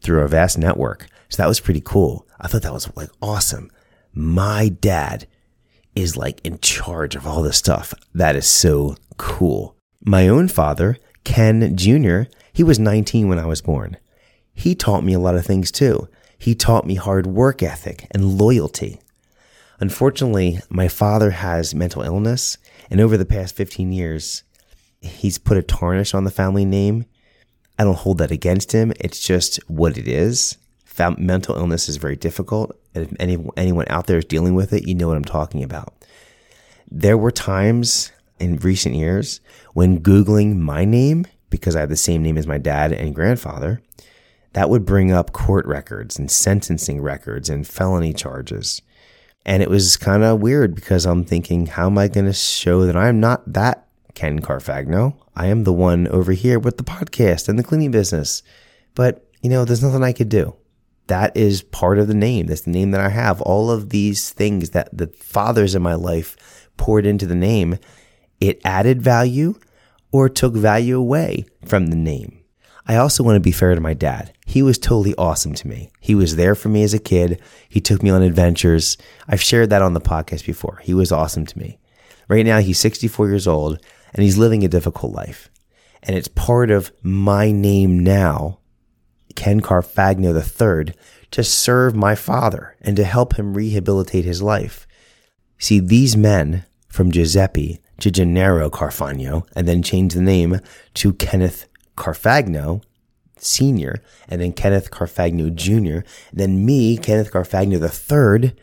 through 0.00 0.20
a 0.20 0.28
vast 0.28 0.58
network. 0.58 1.08
So 1.28 1.42
that 1.42 1.48
was 1.48 1.60
pretty 1.60 1.80
cool. 1.80 2.26
I 2.40 2.48
thought 2.48 2.62
that 2.62 2.72
was 2.72 2.94
like 2.96 3.10
awesome. 3.20 3.70
My 4.12 4.68
dad 4.68 5.26
is 5.98 6.16
like 6.16 6.40
in 6.44 6.58
charge 6.60 7.16
of 7.16 7.26
all 7.26 7.42
this 7.42 7.56
stuff. 7.56 7.92
That 8.14 8.36
is 8.36 8.46
so 8.46 8.96
cool. 9.16 9.76
My 10.04 10.28
own 10.28 10.48
father, 10.48 10.96
Ken 11.24 11.76
Jr., 11.76 12.22
he 12.52 12.62
was 12.62 12.78
19 12.78 13.28
when 13.28 13.38
I 13.38 13.46
was 13.46 13.60
born. 13.60 13.96
He 14.52 14.74
taught 14.74 15.04
me 15.04 15.12
a 15.12 15.18
lot 15.18 15.34
of 15.34 15.44
things 15.44 15.70
too. 15.72 16.08
He 16.38 16.54
taught 16.54 16.86
me 16.86 16.94
hard 16.94 17.26
work 17.26 17.62
ethic 17.62 18.06
and 18.12 18.38
loyalty. 18.38 19.00
Unfortunately, 19.80 20.60
my 20.68 20.88
father 20.88 21.30
has 21.30 21.74
mental 21.74 22.02
illness, 22.02 22.58
and 22.90 23.00
over 23.00 23.16
the 23.16 23.24
past 23.24 23.56
15 23.56 23.92
years, 23.92 24.44
he's 25.00 25.38
put 25.38 25.56
a 25.56 25.62
tarnish 25.62 26.14
on 26.14 26.24
the 26.24 26.30
family 26.30 26.64
name. 26.64 27.06
I 27.78 27.84
don't 27.84 27.98
hold 27.98 28.18
that 28.18 28.30
against 28.30 28.72
him. 28.72 28.92
It's 29.00 29.20
just 29.20 29.56
what 29.68 29.96
it 29.96 30.08
is. 30.08 30.58
Mental 31.18 31.56
illness 31.56 31.88
is 31.88 31.96
very 31.96 32.16
difficult. 32.16 32.78
And 32.94 33.04
if 33.04 33.16
any, 33.20 33.38
anyone 33.56 33.86
out 33.88 34.06
there 34.06 34.18
is 34.18 34.24
dealing 34.24 34.54
with 34.54 34.72
it, 34.72 34.86
you 34.86 34.94
know 34.94 35.08
what 35.08 35.16
I'm 35.16 35.24
talking 35.24 35.62
about. 35.62 35.94
There 36.90 37.18
were 37.18 37.30
times 37.30 38.12
in 38.38 38.56
recent 38.56 38.94
years 38.94 39.40
when 39.74 40.00
Googling 40.00 40.56
my 40.56 40.84
name, 40.84 41.26
because 41.50 41.76
I 41.76 41.80
have 41.80 41.88
the 41.88 41.96
same 41.96 42.22
name 42.22 42.38
as 42.38 42.46
my 42.46 42.58
dad 42.58 42.92
and 42.92 43.14
grandfather, 43.14 43.80
that 44.54 44.70
would 44.70 44.86
bring 44.86 45.12
up 45.12 45.32
court 45.32 45.66
records 45.66 46.18
and 46.18 46.30
sentencing 46.30 47.00
records 47.00 47.48
and 47.48 47.66
felony 47.66 48.12
charges. 48.12 48.82
And 49.44 49.62
it 49.62 49.70
was 49.70 49.96
kind 49.96 50.24
of 50.24 50.40
weird 50.40 50.74
because 50.74 51.06
I'm 51.06 51.24
thinking, 51.24 51.66
how 51.66 51.86
am 51.86 51.98
I 51.98 52.08
going 52.08 52.26
to 52.26 52.32
show 52.32 52.84
that 52.86 52.96
I'm 52.96 53.20
not 53.20 53.52
that 53.52 53.86
Ken 54.14 54.40
Carfagno? 54.40 55.16
I 55.36 55.46
am 55.46 55.64
the 55.64 55.72
one 55.72 56.08
over 56.08 56.32
here 56.32 56.58
with 56.58 56.76
the 56.76 56.84
podcast 56.84 57.48
and 57.48 57.58
the 57.58 57.62
cleaning 57.62 57.90
business. 57.90 58.42
But, 58.94 59.26
you 59.40 59.48
know, 59.48 59.64
there's 59.64 59.82
nothing 59.82 60.02
I 60.02 60.12
could 60.12 60.28
do. 60.28 60.56
That 61.08 61.36
is 61.36 61.62
part 61.62 61.98
of 61.98 62.08
the 62.08 62.14
name. 62.14 62.46
That's 62.46 62.62
the 62.62 62.70
name 62.70 62.92
that 62.92 63.00
I 63.00 63.08
have. 63.08 63.40
All 63.42 63.70
of 63.70 63.90
these 63.90 64.30
things 64.30 64.70
that 64.70 64.96
the 64.96 65.08
fathers 65.08 65.74
in 65.74 65.82
my 65.82 65.94
life 65.94 66.68
poured 66.76 67.04
into 67.04 67.26
the 67.26 67.34
name, 67.34 67.78
it 68.40 68.60
added 68.64 69.02
value 69.02 69.58
or 70.12 70.28
took 70.28 70.54
value 70.54 70.98
away 70.98 71.44
from 71.64 71.86
the 71.86 71.96
name. 71.96 72.38
I 72.86 72.96
also 72.96 73.22
want 73.22 73.36
to 73.36 73.40
be 73.40 73.52
fair 73.52 73.74
to 73.74 73.80
my 73.80 73.92
dad. 73.92 74.32
He 74.46 74.62
was 74.62 74.78
totally 74.78 75.14
awesome 75.16 75.52
to 75.54 75.68
me. 75.68 75.90
He 76.00 76.14
was 76.14 76.36
there 76.36 76.54
for 76.54 76.70
me 76.70 76.82
as 76.82 76.94
a 76.94 76.98
kid. 76.98 77.40
He 77.68 77.82
took 77.82 78.02
me 78.02 78.08
on 78.08 78.22
adventures. 78.22 78.96
I've 79.28 79.42
shared 79.42 79.68
that 79.70 79.82
on 79.82 79.92
the 79.92 80.00
podcast 80.00 80.46
before. 80.46 80.80
He 80.82 80.94
was 80.94 81.12
awesome 81.12 81.44
to 81.44 81.58
me. 81.58 81.78
Right 82.28 82.46
now, 82.46 82.60
he's 82.60 82.78
64 82.78 83.28
years 83.28 83.46
old 83.46 83.78
and 84.14 84.22
he's 84.22 84.38
living 84.38 84.64
a 84.64 84.68
difficult 84.68 85.12
life. 85.12 85.50
And 86.02 86.16
it's 86.16 86.28
part 86.28 86.70
of 86.70 86.90
my 87.02 87.50
name 87.50 87.98
now, 87.98 88.57
Ken 89.38 89.60
Carfagno 89.60 90.34
III, 90.34 90.92
to 91.30 91.44
serve 91.44 91.94
my 91.94 92.16
father 92.16 92.74
and 92.80 92.96
to 92.96 93.04
help 93.04 93.36
him 93.36 93.54
rehabilitate 93.54 94.24
his 94.24 94.42
life. 94.42 94.84
See, 95.58 95.78
these 95.78 96.16
men 96.16 96.64
from 96.88 97.12
Giuseppe 97.12 97.80
to 98.00 98.10
Gennaro 98.10 98.68
Carfagno 98.68 99.46
and 99.54 99.68
then 99.68 99.80
changed 99.80 100.16
the 100.16 100.22
name 100.22 100.58
to 100.94 101.12
Kenneth 101.12 101.68
Carfagno 101.96 102.82
Sr., 103.36 104.02
and 104.28 104.40
then 104.40 104.52
Kenneth 104.52 104.90
Carfagno 104.90 105.54
Jr., 105.54 106.04
then 106.32 106.66
me, 106.66 106.96
Kenneth 106.96 107.30
Carfagno 107.30 107.78
III, 107.80 108.56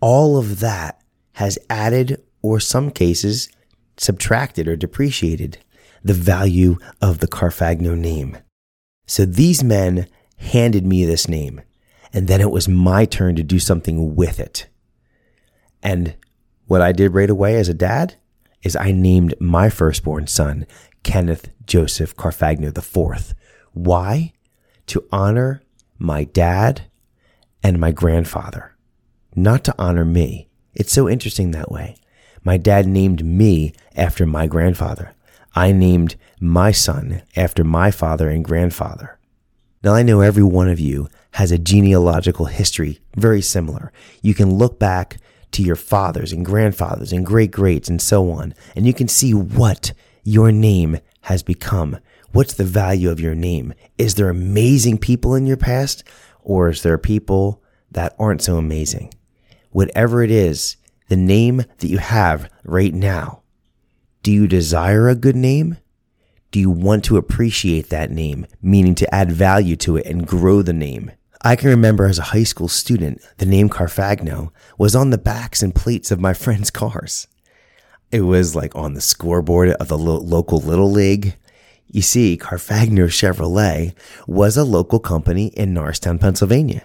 all 0.00 0.36
of 0.36 0.60
that 0.60 1.02
has 1.32 1.58
added, 1.68 2.22
or 2.42 2.60
some 2.60 2.92
cases, 2.92 3.48
subtracted 3.96 4.68
or 4.68 4.76
depreciated 4.76 5.58
the 6.04 6.14
value 6.14 6.76
of 7.02 7.18
the 7.18 7.26
Carfagno 7.26 7.98
name. 7.98 8.38
So 9.10 9.24
these 9.24 9.64
men 9.64 10.06
handed 10.36 10.86
me 10.86 11.04
this 11.04 11.26
name, 11.26 11.62
and 12.12 12.28
then 12.28 12.40
it 12.40 12.52
was 12.52 12.68
my 12.68 13.04
turn 13.04 13.34
to 13.34 13.42
do 13.42 13.58
something 13.58 14.14
with 14.14 14.38
it. 14.38 14.68
And 15.82 16.14
what 16.66 16.80
I 16.80 16.92
did 16.92 17.12
right 17.12 17.28
away 17.28 17.56
as 17.56 17.68
a 17.68 17.74
dad 17.74 18.14
is 18.62 18.76
I 18.76 18.92
named 18.92 19.34
my 19.40 19.68
firstborn 19.68 20.28
son 20.28 20.64
Kenneth 21.02 21.48
Joseph 21.66 22.14
Carfagno 22.14 22.68
IV. 22.68 23.34
Why? 23.72 24.32
To 24.86 25.04
honor 25.10 25.60
my 25.98 26.22
dad 26.22 26.82
and 27.64 27.80
my 27.80 27.90
grandfather, 27.90 28.76
not 29.34 29.64
to 29.64 29.74
honor 29.76 30.04
me. 30.04 30.50
It's 30.72 30.92
so 30.92 31.08
interesting 31.08 31.50
that 31.50 31.72
way. 31.72 31.96
My 32.44 32.58
dad 32.58 32.86
named 32.86 33.24
me 33.24 33.72
after 33.96 34.24
my 34.24 34.46
grandfather. 34.46 35.16
I 35.54 35.72
named 35.72 36.16
my 36.40 36.72
son 36.72 37.22
after 37.36 37.64
my 37.64 37.90
father 37.90 38.28
and 38.28 38.44
grandfather. 38.44 39.18
Now 39.82 39.94
I 39.94 40.02
know 40.02 40.20
every 40.20 40.42
one 40.42 40.68
of 40.68 40.78
you 40.78 41.08
has 41.32 41.50
a 41.50 41.58
genealogical 41.58 42.46
history 42.46 43.00
very 43.16 43.40
similar. 43.42 43.92
You 44.22 44.34
can 44.34 44.54
look 44.54 44.78
back 44.78 45.18
to 45.52 45.62
your 45.62 45.76
fathers 45.76 46.32
and 46.32 46.44
grandfathers 46.44 47.12
and 47.12 47.26
great 47.26 47.50
greats 47.50 47.88
and 47.88 48.00
so 48.00 48.30
on, 48.30 48.54
and 48.76 48.86
you 48.86 48.94
can 48.94 49.08
see 49.08 49.34
what 49.34 49.92
your 50.22 50.52
name 50.52 50.98
has 51.22 51.42
become. 51.42 51.98
What's 52.32 52.54
the 52.54 52.64
value 52.64 53.10
of 53.10 53.20
your 53.20 53.34
name? 53.34 53.74
Is 53.98 54.14
there 54.14 54.28
amazing 54.28 54.98
people 54.98 55.34
in 55.34 55.46
your 55.46 55.56
past 55.56 56.04
or 56.42 56.68
is 56.68 56.82
there 56.82 56.98
people 56.98 57.62
that 57.90 58.14
aren't 58.18 58.42
so 58.42 58.56
amazing. 58.56 59.12
Whatever 59.70 60.22
it 60.22 60.30
is, 60.30 60.76
the 61.08 61.16
name 61.16 61.58
that 61.78 61.88
you 61.88 61.98
have 61.98 62.50
right 62.64 62.94
now, 62.94 63.39
do 64.22 64.30
you 64.30 64.46
desire 64.46 65.08
a 65.08 65.14
good 65.14 65.36
name? 65.36 65.78
Do 66.50 66.60
you 66.60 66.70
want 66.70 67.04
to 67.04 67.16
appreciate 67.16 67.88
that 67.88 68.10
name, 68.10 68.46
meaning 68.60 68.94
to 68.96 69.14
add 69.14 69.32
value 69.32 69.76
to 69.76 69.96
it 69.96 70.06
and 70.06 70.26
grow 70.26 70.62
the 70.62 70.72
name? 70.72 71.12
I 71.42 71.56
can 71.56 71.70
remember 71.70 72.04
as 72.04 72.18
a 72.18 72.34
high 72.34 72.42
school 72.42 72.68
student, 72.68 73.22
the 73.38 73.46
name 73.46 73.70
Carfagno 73.70 74.50
was 74.76 74.94
on 74.94 75.08
the 75.08 75.16
backs 75.16 75.62
and 75.62 75.74
plates 75.74 76.10
of 76.10 76.20
my 76.20 76.34
friends' 76.34 76.70
cars. 76.70 77.28
It 78.10 78.22
was 78.22 78.54
like 78.54 78.74
on 78.76 78.94
the 78.94 79.00
scoreboard 79.00 79.70
of 79.70 79.88
the 79.88 79.96
lo- 79.96 80.18
local 80.18 80.58
Little 80.58 80.90
League. 80.90 81.36
You 81.86 82.02
see, 82.02 82.36
Carfagno 82.36 83.06
Chevrolet 83.06 83.94
was 84.26 84.56
a 84.56 84.64
local 84.64 84.98
company 84.98 85.46
in 85.48 85.72
Norristown, 85.72 86.18
Pennsylvania. 86.18 86.82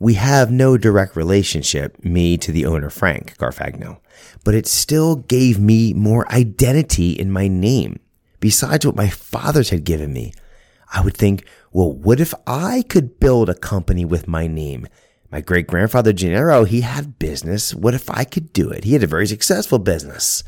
We 0.00 0.14
have 0.14 0.50
no 0.50 0.78
direct 0.78 1.14
relationship, 1.14 2.02
me 2.02 2.38
to 2.38 2.50
the 2.50 2.64
owner, 2.64 2.88
Frank 2.88 3.36
Carfagno, 3.36 3.98
but 4.44 4.54
it 4.54 4.66
still 4.66 5.16
gave 5.16 5.60
me 5.60 5.92
more 5.92 6.26
identity 6.32 7.12
in 7.12 7.30
my 7.30 7.48
name. 7.48 8.00
Besides 8.40 8.86
what 8.86 8.96
my 8.96 9.10
fathers 9.10 9.68
had 9.68 9.84
given 9.84 10.14
me, 10.14 10.32
I 10.90 11.02
would 11.02 11.14
think, 11.14 11.44
well, 11.70 11.92
what 11.92 12.18
if 12.18 12.32
I 12.46 12.82
could 12.88 13.20
build 13.20 13.50
a 13.50 13.54
company 13.54 14.06
with 14.06 14.26
my 14.26 14.46
name? 14.46 14.88
My 15.30 15.42
great 15.42 15.66
grandfather 15.66 16.14
Gennaro, 16.14 16.64
he 16.64 16.80
had 16.80 17.18
business. 17.18 17.74
What 17.74 17.92
if 17.92 18.08
I 18.08 18.24
could 18.24 18.54
do 18.54 18.70
it? 18.70 18.84
He 18.84 18.94
had 18.94 19.02
a 19.02 19.06
very 19.06 19.26
successful 19.26 19.78
business. 19.78 20.42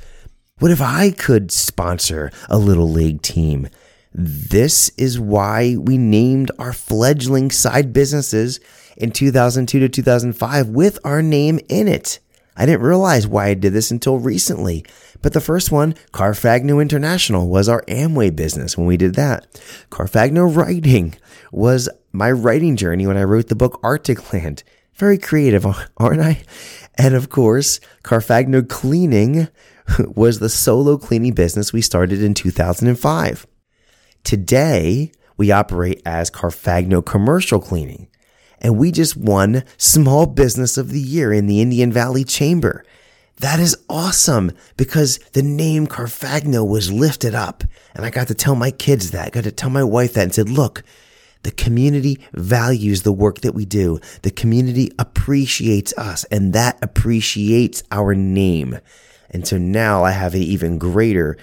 What 0.60 0.70
if 0.70 0.80
I 0.80 1.10
could 1.10 1.52
sponsor 1.52 2.32
a 2.48 2.56
little 2.56 2.88
league 2.88 3.20
team? 3.20 3.68
This 4.14 4.90
is 4.96 5.20
why 5.20 5.76
we 5.78 5.98
named 5.98 6.50
our 6.58 6.72
fledgling 6.72 7.50
side 7.50 7.92
businesses 7.92 8.58
in 8.96 9.10
2002 9.10 9.80
to 9.80 9.88
2005 9.88 10.68
with 10.68 10.98
our 11.04 11.22
name 11.22 11.58
in 11.68 11.88
it. 11.88 12.18
I 12.56 12.66
didn't 12.66 12.82
realize 12.82 13.26
why 13.26 13.46
I 13.46 13.54
did 13.54 13.72
this 13.72 13.90
until 13.90 14.18
recently. 14.18 14.84
But 15.22 15.32
the 15.32 15.40
first 15.40 15.72
one, 15.72 15.94
Carfagno 16.12 16.82
International, 16.82 17.48
was 17.48 17.68
our 17.68 17.82
Amway 17.82 18.34
business 18.34 18.76
when 18.76 18.86
we 18.86 18.96
did 18.96 19.14
that. 19.14 19.46
Carfagno 19.90 20.54
Writing 20.54 21.14
was 21.50 21.88
my 22.12 22.30
writing 22.30 22.76
journey 22.76 23.06
when 23.06 23.16
I 23.16 23.24
wrote 23.24 23.48
the 23.48 23.56
book 23.56 23.80
Arctic 23.82 24.32
Land. 24.32 24.64
Very 24.94 25.16
creative, 25.16 25.66
aren't 25.96 26.20
I? 26.20 26.42
And 26.96 27.14
of 27.14 27.30
course, 27.30 27.80
Carfagno 28.04 28.68
Cleaning 28.68 29.48
was 30.14 30.38
the 30.38 30.50
solo 30.50 30.98
cleaning 30.98 31.32
business 31.32 31.72
we 31.72 31.80
started 31.80 32.22
in 32.22 32.34
2005. 32.34 33.46
Today, 34.24 35.10
we 35.36 35.50
operate 35.50 36.02
as 36.04 36.30
Carfagno 36.30 37.04
Commercial 37.04 37.60
Cleaning 37.60 38.08
and 38.62 38.78
we 38.78 38.90
just 38.90 39.16
won 39.16 39.64
Small 39.76 40.24
Business 40.24 40.78
of 40.78 40.90
the 40.90 41.00
Year 41.00 41.32
in 41.32 41.46
the 41.46 41.60
Indian 41.60 41.92
Valley 41.92 42.24
Chamber. 42.24 42.84
That 43.38 43.58
is 43.58 43.76
awesome 43.90 44.52
because 44.76 45.18
the 45.32 45.42
name 45.42 45.86
Carfagno 45.88 46.66
was 46.66 46.92
lifted 46.92 47.34
up. 47.34 47.64
And 47.94 48.06
I 48.06 48.10
got 48.10 48.28
to 48.28 48.34
tell 48.34 48.54
my 48.54 48.70
kids 48.70 49.10
that. 49.10 49.26
I 49.26 49.30
got 49.30 49.44
to 49.44 49.52
tell 49.52 49.68
my 49.68 49.82
wife 49.82 50.14
that 50.14 50.22
and 50.22 50.34
said, 50.34 50.48
look, 50.48 50.84
the 51.42 51.50
community 51.50 52.20
values 52.32 53.02
the 53.02 53.12
work 53.12 53.40
that 53.40 53.54
we 53.54 53.64
do. 53.64 53.98
The 54.22 54.30
community 54.30 54.92
appreciates 54.98 55.92
us 55.98 56.24
and 56.24 56.52
that 56.52 56.78
appreciates 56.82 57.82
our 57.90 58.14
name. 58.14 58.78
And 59.30 59.46
so 59.46 59.58
now 59.58 60.04
I 60.04 60.12
have 60.12 60.34
an 60.34 60.42
even 60.42 60.78
greater 60.78 61.36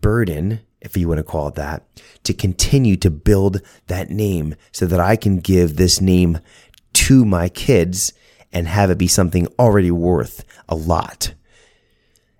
burden, 0.00 0.60
if 0.86 0.96
you 0.96 1.08
want 1.08 1.18
to 1.18 1.24
call 1.24 1.48
it 1.48 1.56
that, 1.56 1.84
to 2.24 2.32
continue 2.32 2.96
to 2.96 3.10
build 3.10 3.60
that 3.88 4.08
name 4.08 4.54
so 4.72 4.86
that 4.86 5.00
I 5.00 5.16
can 5.16 5.38
give 5.38 5.76
this 5.76 6.00
name 6.00 6.38
to 6.94 7.24
my 7.24 7.48
kids 7.48 8.12
and 8.52 8.68
have 8.68 8.90
it 8.90 8.96
be 8.96 9.08
something 9.08 9.46
already 9.58 9.90
worth 9.90 10.44
a 10.68 10.74
lot. 10.74 11.34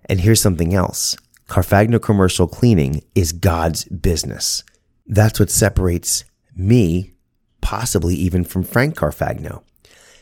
And 0.05 0.21
here's 0.21 0.41
something 0.41 0.73
else. 0.73 1.15
Carfagno 1.47 2.01
Commercial 2.01 2.47
Cleaning 2.47 3.03
is 3.13 3.31
God's 3.31 3.83
business. 3.85 4.63
That's 5.05 5.39
what 5.39 5.51
separates 5.51 6.23
me, 6.55 7.13
possibly 7.61 8.15
even 8.15 8.43
from 8.43 8.63
Frank 8.63 8.95
Carfagno, 8.95 9.63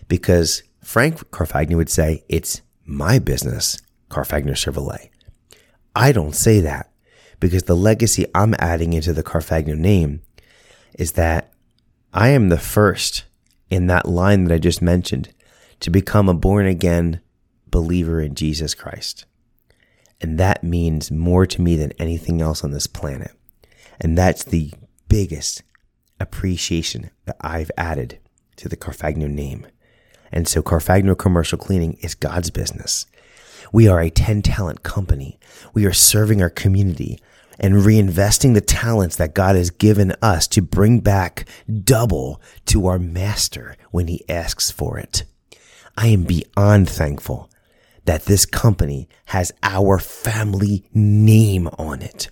because 0.08 0.64
Frank 0.84 1.20
Carfagno 1.32 1.78
would 1.78 1.90
say, 1.90 2.24
it's 2.28 2.62
my 2.86 3.20
business, 3.20 3.82
Carfagno 4.10 4.52
Chevrolet. 4.52 5.10
I 5.96 6.12
don't 6.12 6.36
say 6.36 6.60
that 6.60 6.92
because 7.40 7.64
the 7.64 7.76
legacy 7.76 8.26
I'm 8.34 8.56
adding 8.60 8.94
into 8.94 9.14
the 9.14 9.24
Carfagno 9.24 9.78
name 9.78 10.22
is 10.94 11.14
that 11.14 11.54
I 12.14 12.30
am 12.30 12.50
the 12.50 12.58
first 12.58 13.26
in 13.70 13.88
that 13.88 14.08
line 14.08 14.46
that 14.46 14.54
I 14.54 14.58
just 14.58 14.82
mentioned 14.82 15.34
to 15.82 15.90
become 15.90 16.30
a 16.30 16.34
born 16.34 16.66
again 16.66 17.22
believer 17.68 18.22
in 18.22 18.36
Jesus 18.36 18.74
Christ. 18.74 19.26
And 20.22 20.38
that 20.40 20.64
means 20.64 21.12
more 21.12 21.46
to 21.46 21.62
me 21.62 21.76
than 21.76 21.92
anything 22.00 22.42
else 22.42 22.64
on 22.64 22.72
this 22.72 22.88
planet. 22.88 23.32
And 24.00 24.18
that's 24.18 24.44
the 24.44 24.72
biggest 25.10 25.62
appreciation 26.20 27.12
that 27.26 27.38
I've 27.42 27.72
added 27.78 28.20
to 28.58 28.70
the 28.70 28.78
Carfagno 28.78 29.30
name. 29.30 29.68
And 30.32 30.48
so 30.48 30.62
Carfagno 30.62 31.18
Commercial 31.18 31.58
Cleaning 31.58 31.94
is 32.02 32.16
God's 32.16 32.50
business. 32.50 33.06
We 33.72 33.88
are 33.88 34.02
a 34.02 34.10
10 34.10 34.42
talent 34.42 34.84
company. 34.84 35.40
We 35.74 35.86
are 35.86 35.94
serving 35.94 36.42
our 36.42 36.50
community 36.50 37.20
and 37.60 37.76
reinvesting 37.76 38.54
the 38.54 38.62
talents 38.62 39.16
that 39.16 39.34
God 39.34 39.56
has 39.56 39.70
given 39.70 40.14
us 40.22 40.48
to 40.50 40.62
bring 40.62 41.00
back 41.00 41.48
double 41.84 42.42
to 42.66 42.88
our 42.88 43.00
master 43.00 43.78
when 43.92 44.08
he 44.08 44.28
asks 44.30 44.72
for 44.72 44.98
it. 44.98 45.24
I 45.98 46.08
am 46.08 46.24
beyond 46.24 46.90
thankful 46.90 47.50
that 48.04 48.26
this 48.26 48.46
company 48.46 49.08
has 49.26 49.52
our 49.64 50.00
family 50.00 50.86
name 50.94 51.68
on 51.80 52.02
it. 52.02 52.30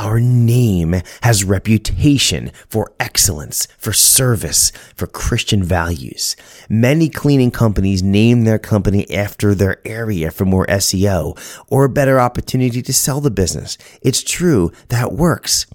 Our 0.00 0.18
name 0.18 0.96
has 1.22 1.44
reputation 1.44 2.50
for 2.68 2.92
excellence, 2.98 3.68
for 3.78 3.92
service, 3.92 4.72
for 4.96 5.06
Christian 5.06 5.62
values. 5.62 6.34
Many 6.68 7.08
cleaning 7.08 7.52
companies 7.52 8.02
name 8.02 8.42
their 8.42 8.58
company 8.58 9.08
after 9.08 9.54
their 9.54 9.80
area 9.86 10.32
for 10.32 10.44
more 10.44 10.66
SEO 10.66 11.38
or 11.68 11.84
a 11.84 11.88
better 11.88 12.18
opportunity 12.18 12.82
to 12.82 12.92
sell 12.92 13.20
the 13.20 13.30
business. 13.30 13.78
It's 14.02 14.24
true. 14.24 14.72
That 14.88 15.12
works. 15.12 15.66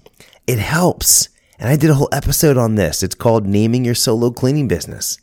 It 0.46 0.58
helps. 0.58 1.30
And 1.58 1.70
I 1.70 1.76
did 1.76 1.88
a 1.88 1.94
whole 1.94 2.10
episode 2.12 2.58
on 2.58 2.74
this. 2.74 3.02
It's 3.02 3.14
called 3.14 3.46
naming 3.46 3.86
your 3.86 3.94
solo 3.94 4.30
cleaning 4.30 4.68
business. 4.68 5.18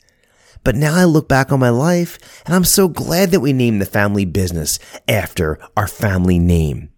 But 0.63 0.75
now 0.75 0.95
I 0.95 1.03
look 1.03 1.29
back 1.29 1.51
on 1.51 1.60
my 1.60 1.69
life 1.69 2.17
and 2.47 2.55
I'm 2.55 2.63
so 2.63 2.88
glad 2.88 3.29
that 3.29 3.41
we 3.41 3.53
named 3.53 3.79
the 3.79 3.86
family 3.86 4.25
business 4.25 4.79
after 5.07 5.60
our 5.77 5.88
family 5.88 6.39
name. 6.39 6.89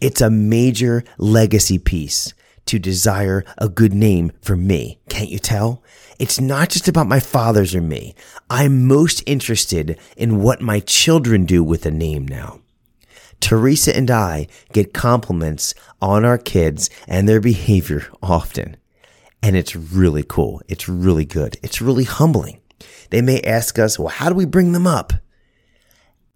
It's 0.00 0.20
a 0.20 0.30
major 0.30 1.04
legacy 1.18 1.78
piece 1.78 2.32
to 2.66 2.78
desire 2.78 3.44
a 3.58 3.68
good 3.68 3.92
name 3.92 4.32
for 4.40 4.56
me. 4.56 4.98
Can't 5.08 5.28
you 5.28 5.38
tell? 5.38 5.82
It's 6.18 6.40
not 6.40 6.70
just 6.70 6.88
about 6.88 7.06
my 7.06 7.20
father's 7.20 7.74
or 7.74 7.80
me. 7.80 8.14
I'm 8.48 8.86
most 8.86 9.22
interested 9.26 9.98
in 10.16 10.40
what 10.42 10.60
my 10.60 10.80
children 10.80 11.44
do 11.44 11.64
with 11.64 11.84
a 11.84 11.90
name 11.90 12.26
now. 12.26 12.60
Teresa 13.40 13.96
and 13.96 14.10
I 14.10 14.46
get 14.72 14.94
compliments 14.94 15.74
on 16.00 16.24
our 16.24 16.38
kids 16.38 16.90
and 17.08 17.28
their 17.28 17.40
behavior 17.40 18.06
often. 18.22 18.76
And 19.42 19.56
it's 19.56 19.74
really 19.74 20.22
cool. 20.22 20.60
It's 20.68 20.88
really 20.88 21.24
good. 21.24 21.56
It's 21.62 21.80
really 21.80 22.04
humbling. 22.04 22.60
They 23.10 23.22
may 23.22 23.40
ask 23.40 23.78
us, 23.78 23.98
well, 23.98 24.08
how 24.08 24.28
do 24.28 24.34
we 24.34 24.44
bring 24.44 24.72
them 24.72 24.86
up? 24.86 25.12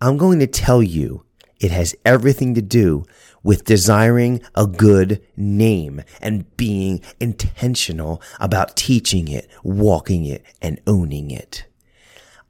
I'm 0.00 0.16
going 0.16 0.38
to 0.40 0.46
tell 0.46 0.82
you 0.82 1.24
it 1.60 1.70
has 1.70 1.94
everything 2.04 2.54
to 2.54 2.62
do 2.62 3.04
with 3.44 3.64
desiring 3.64 4.42
a 4.56 4.66
good 4.66 5.22
name 5.36 6.02
and 6.20 6.56
being 6.56 7.00
intentional 7.20 8.20
about 8.40 8.76
teaching 8.76 9.28
it, 9.28 9.48
walking 9.62 10.24
it, 10.24 10.42
and 10.60 10.80
owning 10.86 11.30
it. 11.30 11.66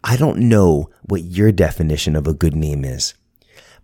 I 0.02 0.16
don't 0.16 0.38
know 0.38 0.88
what 1.02 1.24
your 1.24 1.52
definition 1.52 2.16
of 2.16 2.26
a 2.26 2.34
good 2.34 2.54
name 2.54 2.84
is, 2.84 3.14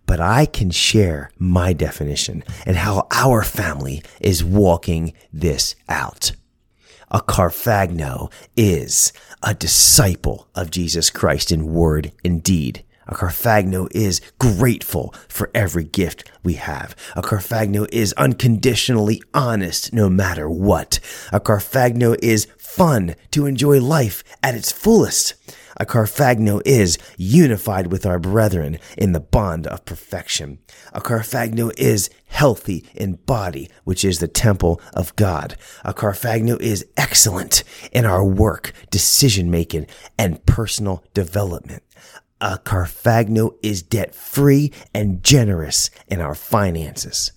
but 0.07 0.19
I 0.19 0.45
can 0.45 0.71
share 0.71 1.31
my 1.37 1.73
definition 1.73 2.43
and 2.65 2.77
how 2.77 3.07
our 3.11 3.43
family 3.43 4.03
is 4.19 4.43
walking 4.43 5.13
this 5.33 5.75
out. 5.89 6.31
A 7.09 7.19
Carfagno 7.19 8.31
is 8.55 9.11
a 9.43 9.53
disciple 9.53 10.47
of 10.55 10.71
Jesus 10.71 11.09
Christ 11.09 11.51
in 11.51 11.73
word 11.73 12.11
and 12.23 12.41
deed. 12.41 12.85
A 13.11 13.13
Carfagno 13.13 13.89
is 13.91 14.21
grateful 14.39 15.13
for 15.27 15.51
every 15.53 15.83
gift 15.83 16.31
we 16.43 16.53
have. 16.53 16.95
A 17.13 17.21
Carfagno 17.21 17.85
is 17.91 18.13
unconditionally 18.13 19.21
honest 19.33 19.91
no 19.91 20.09
matter 20.09 20.49
what. 20.49 21.01
A 21.33 21.41
Carfagno 21.41 22.17
is 22.23 22.47
fun 22.57 23.15
to 23.31 23.45
enjoy 23.47 23.81
life 23.81 24.23
at 24.41 24.55
its 24.55 24.71
fullest. 24.71 25.33
A 25.75 25.85
Carfagno 25.85 26.61
is 26.63 26.97
unified 27.17 27.87
with 27.87 28.05
our 28.05 28.17
brethren 28.17 28.79
in 28.97 29.11
the 29.11 29.19
bond 29.19 29.67
of 29.67 29.83
perfection. 29.83 30.59
A 30.93 31.01
Carfagno 31.01 31.73
is 31.77 32.09
healthy 32.27 32.85
in 32.93 33.15
body, 33.25 33.69
which 33.83 34.05
is 34.05 34.19
the 34.19 34.27
temple 34.29 34.79
of 34.93 35.13
God. 35.17 35.57
A 35.83 35.93
Carfagno 35.93 36.57
is 36.61 36.85
excellent 36.95 37.65
in 37.91 38.05
our 38.05 38.23
work, 38.23 38.71
decision 38.89 39.51
making, 39.51 39.87
and 40.17 40.45
personal 40.45 41.03
development. 41.13 41.83
A 42.43 42.57
Carfagno 42.57 43.55
is 43.61 43.83
debt 43.83 44.15
free 44.15 44.73
and 44.95 45.23
generous 45.23 45.91
in 46.07 46.19
our 46.19 46.33
finances. 46.33 47.33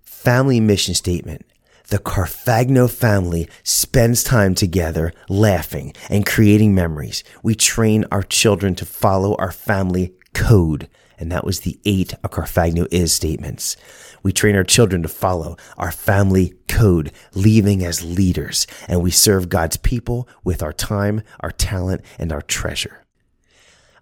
Family 0.00 0.60
mission 0.60 0.94
statement 0.94 1.44
the 1.88 1.98
Carfagno 1.98 2.90
family 2.90 3.48
spends 3.62 4.22
time 4.22 4.54
together 4.54 5.12
laughing 5.28 5.92
and 6.08 6.24
creating 6.24 6.74
memories. 6.74 7.22
We 7.42 7.54
train 7.54 8.06
our 8.10 8.22
children 8.22 8.74
to 8.76 8.86
follow 8.86 9.34
our 9.36 9.52
family 9.52 10.14
code. 10.34 10.88
And 11.18 11.30
that 11.30 11.44
was 11.44 11.60
the 11.60 11.78
eight 11.84 12.14
a 12.24 12.30
Carfagno 12.30 12.86
is 12.90 13.12
statements. 13.12 13.76
We 14.22 14.32
train 14.32 14.56
our 14.56 14.64
children 14.64 15.02
to 15.02 15.08
follow 15.08 15.56
our 15.76 15.92
family 15.92 16.54
code, 16.66 17.12
leaving 17.34 17.84
as 17.84 18.04
leaders, 18.04 18.66
and 18.86 19.02
we 19.02 19.10
serve 19.10 19.48
God's 19.48 19.76
people 19.76 20.28
with 20.44 20.62
our 20.62 20.72
time, 20.72 21.22
our 21.40 21.50
talent, 21.50 22.02
and 22.18 22.32
our 22.32 22.42
treasure. 22.42 23.04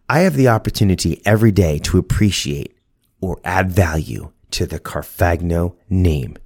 I 0.09 0.21
have 0.21 0.35
the 0.35 0.47
opportunity 0.47 1.21
every 1.25 1.51
day 1.51 1.79
to 1.81 1.99
appreciate 1.99 2.79
or 3.21 3.41
add 3.45 3.73
value 3.73 4.31
to 4.53 4.65
the 4.65 4.79
Carfagno 4.79 5.75
name. 5.91 6.37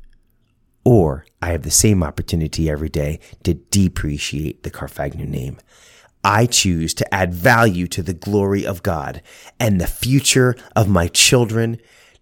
Or 0.83 1.27
I 1.43 1.49
have 1.51 1.63
the 1.63 1.71
same 1.71 2.03
opportunity 2.03 2.71
every 2.71 2.89
day 2.89 3.21
to 3.43 3.53
depreciate 3.53 4.63
the 4.63 4.71
Carfagno 4.71 5.29
name. 5.29 5.59
I 6.25 6.47
choose 6.47 6.95
to 6.95 7.15
add 7.15 7.35
value 7.35 7.87
to 7.89 8.03
the 8.03 8.15
glory 8.15 8.65
of 8.65 8.83
God 8.83 9.21
and 9.59 9.79
the 9.79 9.87
future 9.87 10.57
of 10.75 10.89
my 10.89 11.09
children 11.09 11.79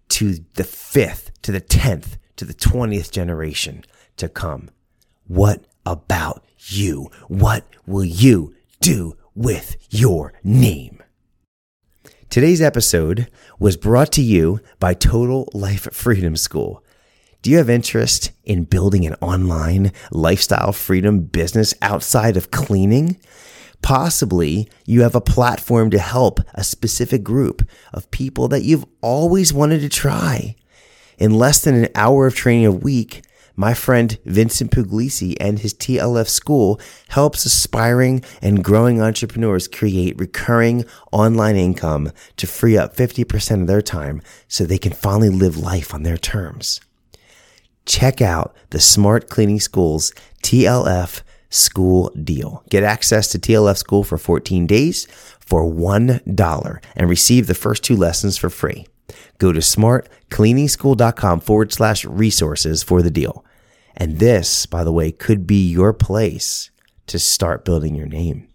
to 0.09 0.39
the 0.55 0.65
fifth, 0.65 1.31
to 1.43 1.53
the 1.53 1.61
tenth, 1.61 2.17
to 2.35 2.43
the 2.43 2.53
twentieth 2.53 3.11
generation 3.11 3.85
to 4.17 4.27
come. 4.27 4.71
What 5.27 5.63
about 5.85 6.43
you? 6.57 7.11
What 7.29 7.63
will 7.85 8.03
you 8.03 8.55
do 8.81 9.15
with 9.35 9.77
your 9.89 10.33
name? 10.43 11.01
Today's 12.29 12.61
episode 12.61 13.27
was 13.57 13.75
brought 13.75 14.11
to 14.11 14.21
you 14.21 14.59
by 14.79 14.93
Total 14.93 15.49
Life 15.51 15.91
Freedom 15.91 16.35
School. 16.35 16.83
Do 17.41 17.49
you 17.49 17.57
have 17.57 17.71
interest 17.71 18.33
in 18.43 18.65
building 18.65 19.03
an 19.07 19.15
online 19.19 19.91
lifestyle 20.11 20.71
freedom 20.71 21.21
business 21.21 21.73
outside 21.81 22.37
of 22.37 22.51
cleaning? 22.51 23.19
Possibly 23.81 24.69
you 24.85 25.01
have 25.01 25.15
a 25.15 25.21
platform 25.21 25.89
to 25.89 25.97
help 25.97 26.39
a 26.53 26.63
specific 26.63 27.23
group 27.23 27.67
of 27.93 28.11
people 28.11 28.47
that 28.49 28.61
you've 28.61 28.85
always 29.01 29.51
wanted 29.51 29.81
to 29.81 29.89
try. 29.89 30.55
In 31.17 31.33
less 31.33 31.61
than 31.61 31.73
an 31.73 31.89
hour 31.95 32.27
of 32.27 32.35
training 32.35 32.67
a 32.67 32.71
week, 32.71 33.23
my 33.59 33.73
friend 33.73 34.17
Vincent 34.25 34.71
Puglisi 34.71 35.35
and 35.39 35.59
his 35.59 35.73
TLF 35.73 36.27
school 36.27 36.79
helps 37.09 37.45
aspiring 37.45 38.23
and 38.41 38.63
growing 38.63 39.01
entrepreneurs 39.01 39.67
create 39.67 40.17
recurring 40.17 40.85
online 41.11 41.57
income 41.57 42.11
to 42.37 42.47
free 42.47 42.77
up 42.77 42.95
50% 42.95 43.61
of 43.61 43.67
their 43.67 43.81
time 43.81 44.21
so 44.47 44.63
they 44.63 44.77
can 44.77 44.93
finally 44.93 45.29
live 45.29 45.57
life 45.57 45.93
on 45.93 46.03
their 46.03 46.17
terms 46.17 46.79
check 47.89 48.21
out 48.21 48.55
the 48.69 48.79
Smart 48.79 49.29
Cleaning 49.29 49.59
Schools 49.59 50.13
TLF 50.43 51.23
school 51.49 52.11
deal. 52.11 52.63
Get 52.69 52.83
access 52.83 53.27
to 53.29 53.39
TLF 53.39 53.77
school 53.77 54.03
for 54.03 54.19
14 54.19 54.67
days 54.67 55.07
for 55.39 55.63
$1 55.63 56.83
and 56.95 57.09
receive 57.09 57.47
the 57.47 57.55
first 57.55 57.83
two 57.83 57.95
lessons 57.95 58.37
for 58.37 58.51
free. 58.51 58.85
Go 59.39 59.51
to 59.51 59.59
smartcleaningschool.com 59.59 61.39
forward 61.39 61.73
slash 61.73 62.05
resources 62.05 62.83
for 62.83 63.01
the 63.01 63.09
deal. 63.09 63.43
And 63.99 64.17
this, 64.17 64.65
by 64.65 64.85
the 64.85 64.93
way, 64.93 65.11
could 65.11 65.45
be 65.45 65.69
your 65.69 65.91
place 65.91 66.71
to 67.07 67.19
start 67.19 67.65
building 67.65 67.95
your 67.95 68.07
name. 68.07 68.47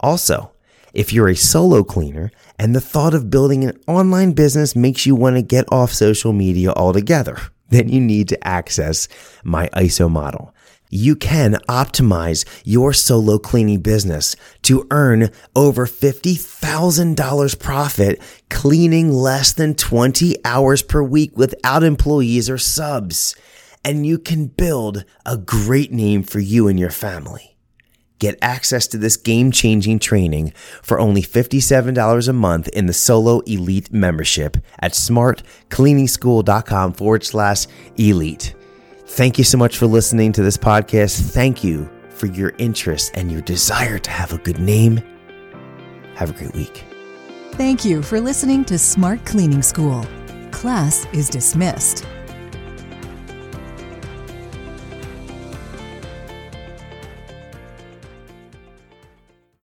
Also, 0.00 0.52
if 0.92 1.12
you're 1.12 1.28
a 1.28 1.36
solo 1.36 1.82
cleaner 1.82 2.30
and 2.58 2.74
the 2.74 2.80
thought 2.80 3.14
of 3.14 3.30
building 3.30 3.64
an 3.64 3.80
online 3.86 4.32
business 4.32 4.76
makes 4.76 5.06
you 5.06 5.14
want 5.14 5.36
to 5.36 5.42
get 5.42 5.72
off 5.72 5.92
social 5.92 6.32
media 6.32 6.72
altogether, 6.72 7.38
then 7.70 7.88
you 7.88 8.00
need 8.00 8.28
to 8.28 8.46
access 8.46 9.08
my 9.44 9.68
ISO 9.68 10.10
model. 10.10 10.54
You 10.92 11.14
can 11.14 11.54
optimize 11.68 12.44
your 12.64 12.92
solo 12.92 13.38
cleaning 13.38 13.80
business 13.80 14.34
to 14.62 14.88
earn 14.90 15.30
over 15.54 15.86
$50,000 15.86 17.58
profit 17.60 18.20
cleaning 18.50 19.12
less 19.12 19.52
than 19.52 19.76
20 19.76 20.44
hours 20.44 20.82
per 20.82 21.00
week 21.00 21.38
without 21.38 21.84
employees 21.84 22.50
or 22.50 22.58
subs. 22.58 23.36
And 23.84 24.06
you 24.06 24.18
can 24.18 24.46
build 24.46 25.04
a 25.24 25.36
great 25.36 25.92
name 25.92 26.22
for 26.22 26.38
you 26.38 26.68
and 26.68 26.78
your 26.78 26.90
family. 26.90 27.56
Get 28.18 28.38
access 28.42 28.86
to 28.88 28.98
this 28.98 29.16
game 29.16 29.50
changing 29.50 29.98
training 29.98 30.52
for 30.82 31.00
only 31.00 31.22
$57 31.22 32.28
a 32.28 32.32
month 32.34 32.68
in 32.68 32.84
the 32.84 32.92
Solo 32.92 33.40
Elite 33.40 33.90
membership 33.90 34.58
at 34.78 34.92
smartcleaningschool.com 34.92 36.92
forward 36.92 37.24
slash 37.24 37.66
elite. 37.96 38.54
Thank 39.06 39.38
you 39.38 39.44
so 39.44 39.56
much 39.56 39.78
for 39.78 39.86
listening 39.86 40.32
to 40.32 40.42
this 40.42 40.58
podcast. 40.58 41.32
Thank 41.32 41.64
you 41.64 41.88
for 42.10 42.26
your 42.26 42.52
interest 42.58 43.12
and 43.14 43.32
your 43.32 43.40
desire 43.40 43.98
to 43.98 44.10
have 44.10 44.34
a 44.34 44.38
good 44.38 44.60
name. 44.60 45.00
Have 46.14 46.28
a 46.28 46.34
great 46.34 46.54
week. 46.54 46.84
Thank 47.52 47.86
you 47.86 48.02
for 48.02 48.20
listening 48.20 48.66
to 48.66 48.78
Smart 48.78 49.24
Cleaning 49.24 49.62
School. 49.62 50.04
Class 50.50 51.06
is 51.14 51.30
dismissed. 51.30 52.06